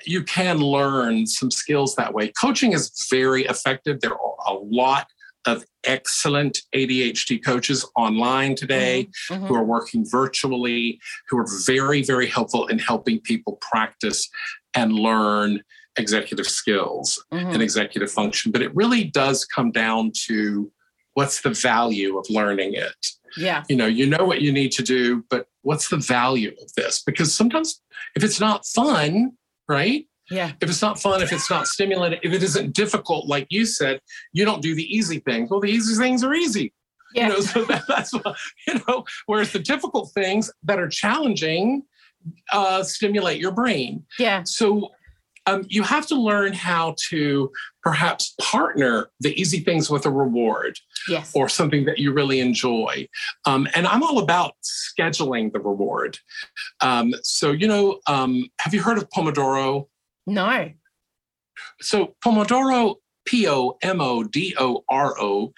[0.06, 2.30] you can learn some skills that way.
[2.40, 4.02] Coaching is very effective.
[4.02, 5.08] There are a lot
[5.46, 9.48] of excellent ADHD coaches online today Mhm.
[9.48, 11.00] who are working virtually,
[11.30, 14.28] who are very, very helpful in helping people practice
[14.74, 15.62] and learn
[15.98, 17.54] executive skills Mhm.
[17.54, 18.52] and executive function.
[18.52, 20.72] But it really does come down to
[21.20, 23.08] what's the value of learning it?
[23.36, 23.66] Yeah.
[23.68, 27.04] You know, you know what you need to do, but what's the value of this?
[27.06, 27.82] Because sometimes
[28.16, 29.34] if it's not fun,
[29.68, 30.08] right?
[30.32, 30.54] Yeah.
[30.62, 34.00] If it's not fun, if it's not stimulating, if it isn't difficult, like you said,
[34.32, 35.50] you don't do the easy things.
[35.50, 36.72] Well, the easy things are easy.
[37.14, 37.28] Yeah.
[37.28, 41.84] You know, so that, that's what, you know, whereas the difficult things that are challenging
[42.54, 44.06] uh, stimulate your brain.
[44.18, 44.44] Yeah.
[44.44, 44.92] So
[45.48, 47.52] um, you have to learn how to
[47.90, 50.78] perhaps partner the easy things with a reward
[51.08, 51.32] Yes.
[51.34, 53.08] or something that you really enjoy.
[53.46, 56.20] Um, and I'm all about scheduling the reward.
[56.82, 59.88] Um, so, you know, um, have you heard of Pomodoro?
[60.28, 60.72] no.
[61.82, 65.52] So, Pomodoro, P O M O D O R O,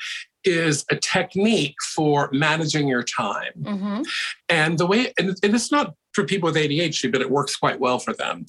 [0.45, 3.51] is a technique for managing your time.
[3.59, 4.01] Mm-hmm.
[4.47, 7.79] And the way, and, and it's not for people with ADHD, but it works quite
[7.79, 8.45] well for them.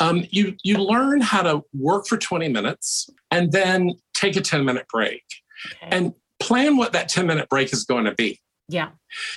[0.00, 4.64] Um, you you learn how to work for 20 minutes and then take a 10
[4.64, 5.22] minute break
[5.76, 5.96] Okay.
[5.96, 8.40] and plan what that 10 minute break is going to be.
[8.68, 8.88] yeah.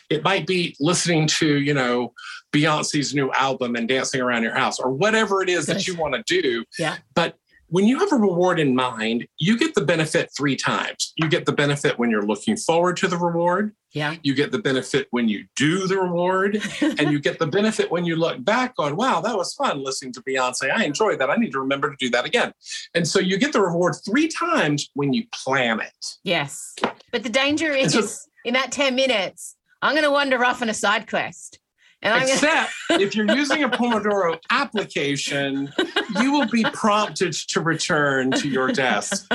[0.09, 2.13] It might be listening to, you know,
[2.53, 6.15] Beyonce's new album and dancing around your house or whatever it is that you want
[6.15, 6.63] to do.
[6.79, 6.95] Yeah.
[7.13, 7.35] But
[7.67, 11.13] when you have a reward in mind, you get the benefit three times.
[11.17, 14.15] You get the benefit when you're looking forward to the reward, Yeah.
[14.23, 18.05] you get the benefit when you do the reward, and you get the benefit when
[18.05, 20.71] you look back on, wow, that was fun listening to Beyonce.
[20.71, 21.29] I enjoyed that.
[21.29, 22.53] I need to remember to do that again.
[22.93, 26.17] And so you get the reward three times when you plan it.
[26.23, 26.75] Yes.
[27.11, 30.69] But the danger is so- in that 10 minutes, I'm going to wander off on
[30.69, 31.59] a side quest.
[32.01, 35.73] And I'm going to, Except if you're using a Pomodoro application,
[36.21, 39.27] you will be prompted to return to your desk.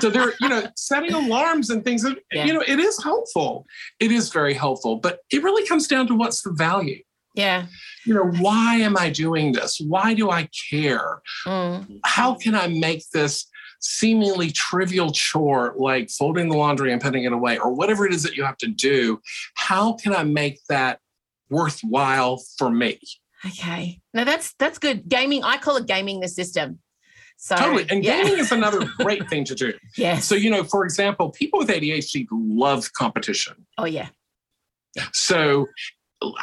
[0.00, 2.44] So there, you know, setting alarms and things, Yeah.
[2.46, 3.66] you know, it is helpful.
[4.00, 7.02] It is very helpful, but it really comes down to what's the value.
[7.34, 7.66] yeah.
[8.04, 9.80] You know, why am I doing this?
[9.80, 11.20] Why do I care?
[11.44, 11.98] Mm.
[12.04, 13.46] How can I make this
[13.80, 18.22] seemingly trivial chore like folding the laundry and putting it away or whatever it is
[18.22, 19.20] that you have to do?
[19.56, 21.00] How can I make that
[21.50, 22.98] worthwhile for me?
[23.44, 24.00] Okay.
[24.14, 25.08] Now that's that's good.
[25.08, 26.80] Gaming, I call it gaming the system.
[27.36, 27.86] So Totally.
[27.90, 28.22] And yeah.
[28.22, 29.74] gaming is another great thing to do.
[29.96, 30.18] Yeah.
[30.18, 33.66] So, you know, for example, people with ADHD love competition.
[33.78, 34.08] oh yeah.
[35.12, 35.66] So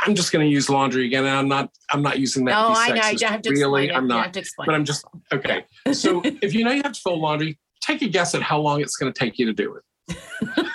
[0.06, 1.26] I'm just going to use laundry again.
[1.26, 2.56] And I'm not, I'm not using that.
[2.56, 3.08] Oh, be I know.
[3.08, 3.92] You don't have to really.
[3.92, 4.68] I'm not, have to explain.
[4.68, 4.76] but.
[4.76, 5.66] I'm just, okay.
[5.92, 8.82] So if you know you have to fold laundry, take a guess at how long
[8.82, 9.84] it's going to take you to do it.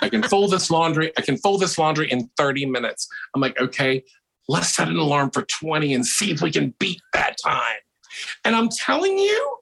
[0.01, 1.11] I can fold this laundry.
[1.17, 3.07] I can fold this laundry in 30 minutes.
[3.33, 4.03] I'm like, okay,
[4.49, 7.77] let's set an alarm for 20 and see if we can beat that time.
[8.43, 9.57] And I'm telling you,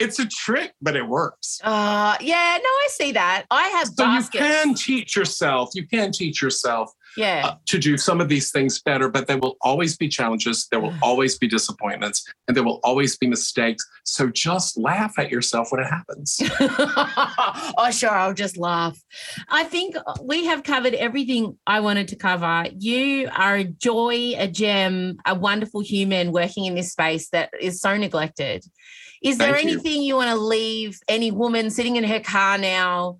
[0.00, 1.60] it's a trick, but it works.
[1.62, 3.44] Uh, yeah, no, I see that.
[3.50, 7.42] I have So you can teach yourself, you can teach yourself yeah.
[7.44, 10.66] uh, to do some of these things better, but there will always be challenges.
[10.70, 13.86] There will always be disappointments and there will always be mistakes.
[14.04, 16.40] So just laugh at yourself when it happens.
[16.60, 18.10] oh, sure.
[18.10, 18.98] I'll just laugh.
[19.50, 22.66] I think we have covered everything I wanted to cover.
[22.78, 27.80] You are a joy, a gem, a wonderful human working in this space that is
[27.80, 28.64] so neglected.
[29.22, 33.18] Is there Thank anything you want to leave any woman sitting in her car now,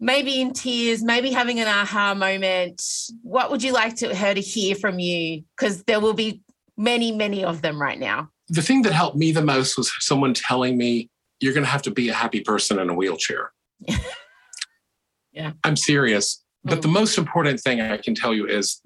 [0.00, 2.82] maybe in tears, maybe having an aha moment?
[3.22, 5.42] What would you like to her to hear from you?
[5.56, 6.40] Because there will be
[6.78, 8.30] many, many of them right now.
[8.48, 11.82] the thing that helped me the most was someone telling me, you're going to have
[11.82, 13.52] to be a happy person in a wheelchair.
[15.32, 15.52] Yeah.
[15.64, 16.42] I'm serious.
[16.64, 16.82] But Mm.
[16.82, 18.80] the most important thing I can tell you is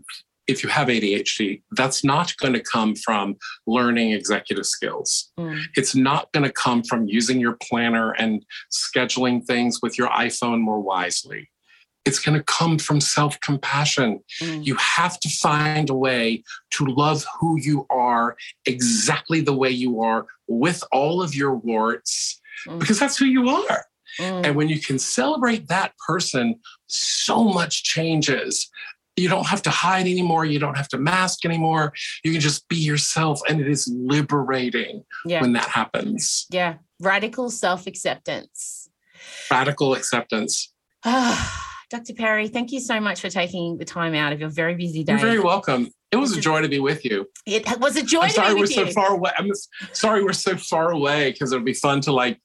[0.50, 3.36] if you have ADHD, that's not going to come from
[3.66, 5.30] learning executive skills.
[5.38, 5.62] Mm.
[5.76, 10.60] It's not going to come from using your planner and scheduling things with your iPhone
[10.60, 11.50] more wisely.
[12.04, 14.20] It's going to come from self compassion.
[14.40, 14.64] Mm.
[14.66, 16.42] You have to find a way
[16.72, 18.36] to love who you are
[18.66, 22.78] exactly the way you are with all of your warts, Mm.
[22.78, 23.84] because that's who you are.
[24.18, 24.46] Mm.
[24.46, 28.68] And when you can celebrate that person, so much changes.
[29.16, 30.44] You don't have to hide anymore.
[30.44, 31.92] You don't have to mask anymore.
[32.24, 33.40] You can just be yourself.
[33.48, 35.42] And it is liberating Yeah.
[35.42, 36.46] when that happens.
[36.50, 36.76] Yeah.
[37.00, 38.88] Radical self acceptance.
[39.50, 40.72] Radical acceptance.
[41.04, 42.14] Dr.
[42.16, 45.12] Perry, thank you so much for taking the time out of your very busy day.
[45.12, 45.88] You're very welcome.
[46.12, 47.26] It was a joy to be with you.
[47.46, 48.92] it was a joy I'm to sorry be we're with so you.
[48.92, 49.30] far away.
[49.36, 49.50] I'm
[49.92, 52.38] sorry we're so far away because it'll be fun to like,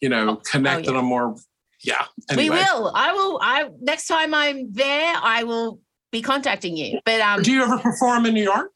[0.00, 0.92] you know, oh, oh, connect yeah.
[0.92, 1.36] on a more
[1.82, 2.06] yeah.
[2.36, 2.90] We will.
[2.94, 3.38] I will.
[3.40, 5.80] I next time I'm there, I will
[6.12, 7.00] be contacting you.
[7.04, 8.70] But um, Do you ever perform in New York?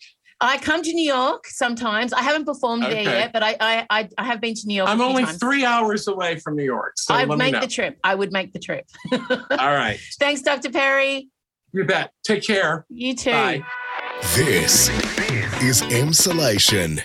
[0.45, 2.13] I come to New York sometimes.
[2.13, 3.05] I haven't performed Okay.
[3.05, 4.89] there yet, but I, I I I have been to New York.
[4.89, 5.39] I'm a few only times.
[5.39, 6.95] three hours away from New York.
[6.97, 7.61] So I'd let me make know.
[7.61, 7.97] the trip.
[8.03, 8.85] I would make the trip.
[9.13, 9.19] All
[9.51, 10.01] right.
[10.19, 10.71] Thanks, Dr.
[10.71, 11.29] Perry.
[11.73, 12.11] You bet.
[12.25, 12.85] Take care.
[12.89, 13.31] You too.
[13.31, 13.63] Bye.
[14.35, 14.89] This
[15.63, 17.01] is Emsolation.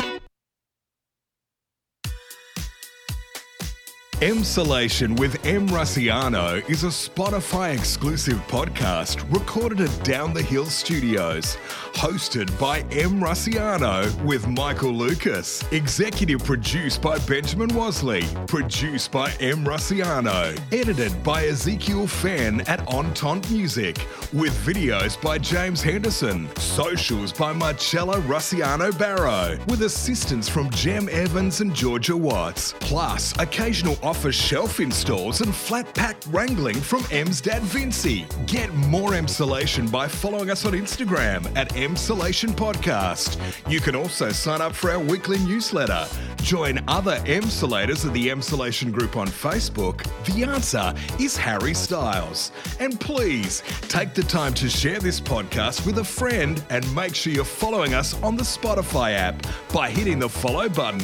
[4.22, 11.56] Emsolation with Em Rusciano is a Spotify exclusive podcast recorded at Down the Hill Studios.
[11.94, 15.64] Hosted by Em Rusciano with Michael Lucas.
[15.72, 18.24] Executive produced by Benjamin Wasley.
[18.48, 20.60] Produced by Em Rusciano.
[20.72, 23.98] Edited by Ezekiel Fan at Entente Music.
[24.34, 26.50] With videos by James Henderson.
[26.56, 29.60] Socials by Marcello Rusciano Barrow.
[29.68, 32.74] With assistance from Jem Evans and Georgia Watts.
[32.80, 38.26] Plus, occasional office shelf installs and flat pack wrangling from Em's dad Vincy.
[38.48, 43.38] Get more Emsolation by following us on Instagram at Emsolation Podcast.
[43.70, 46.08] You can also sign up for our weekly newsletter.
[46.38, 50.06] Join other Emsolators of the Emsolation group on Facebook.
[50.24, 52.54] The answer is Harry Styles.
[52.80, 57.34] And please take the time to share this podcast with a friend and make sure
[57.34, 61.02] you're following us on the Spotify app by hitting the follow button.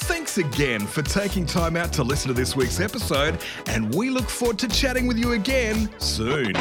[0.00, 4.28] Thanks again for taking time out to listen to this week's episode, and we look
[4.28, 6.52] forward to chatting with you again soon.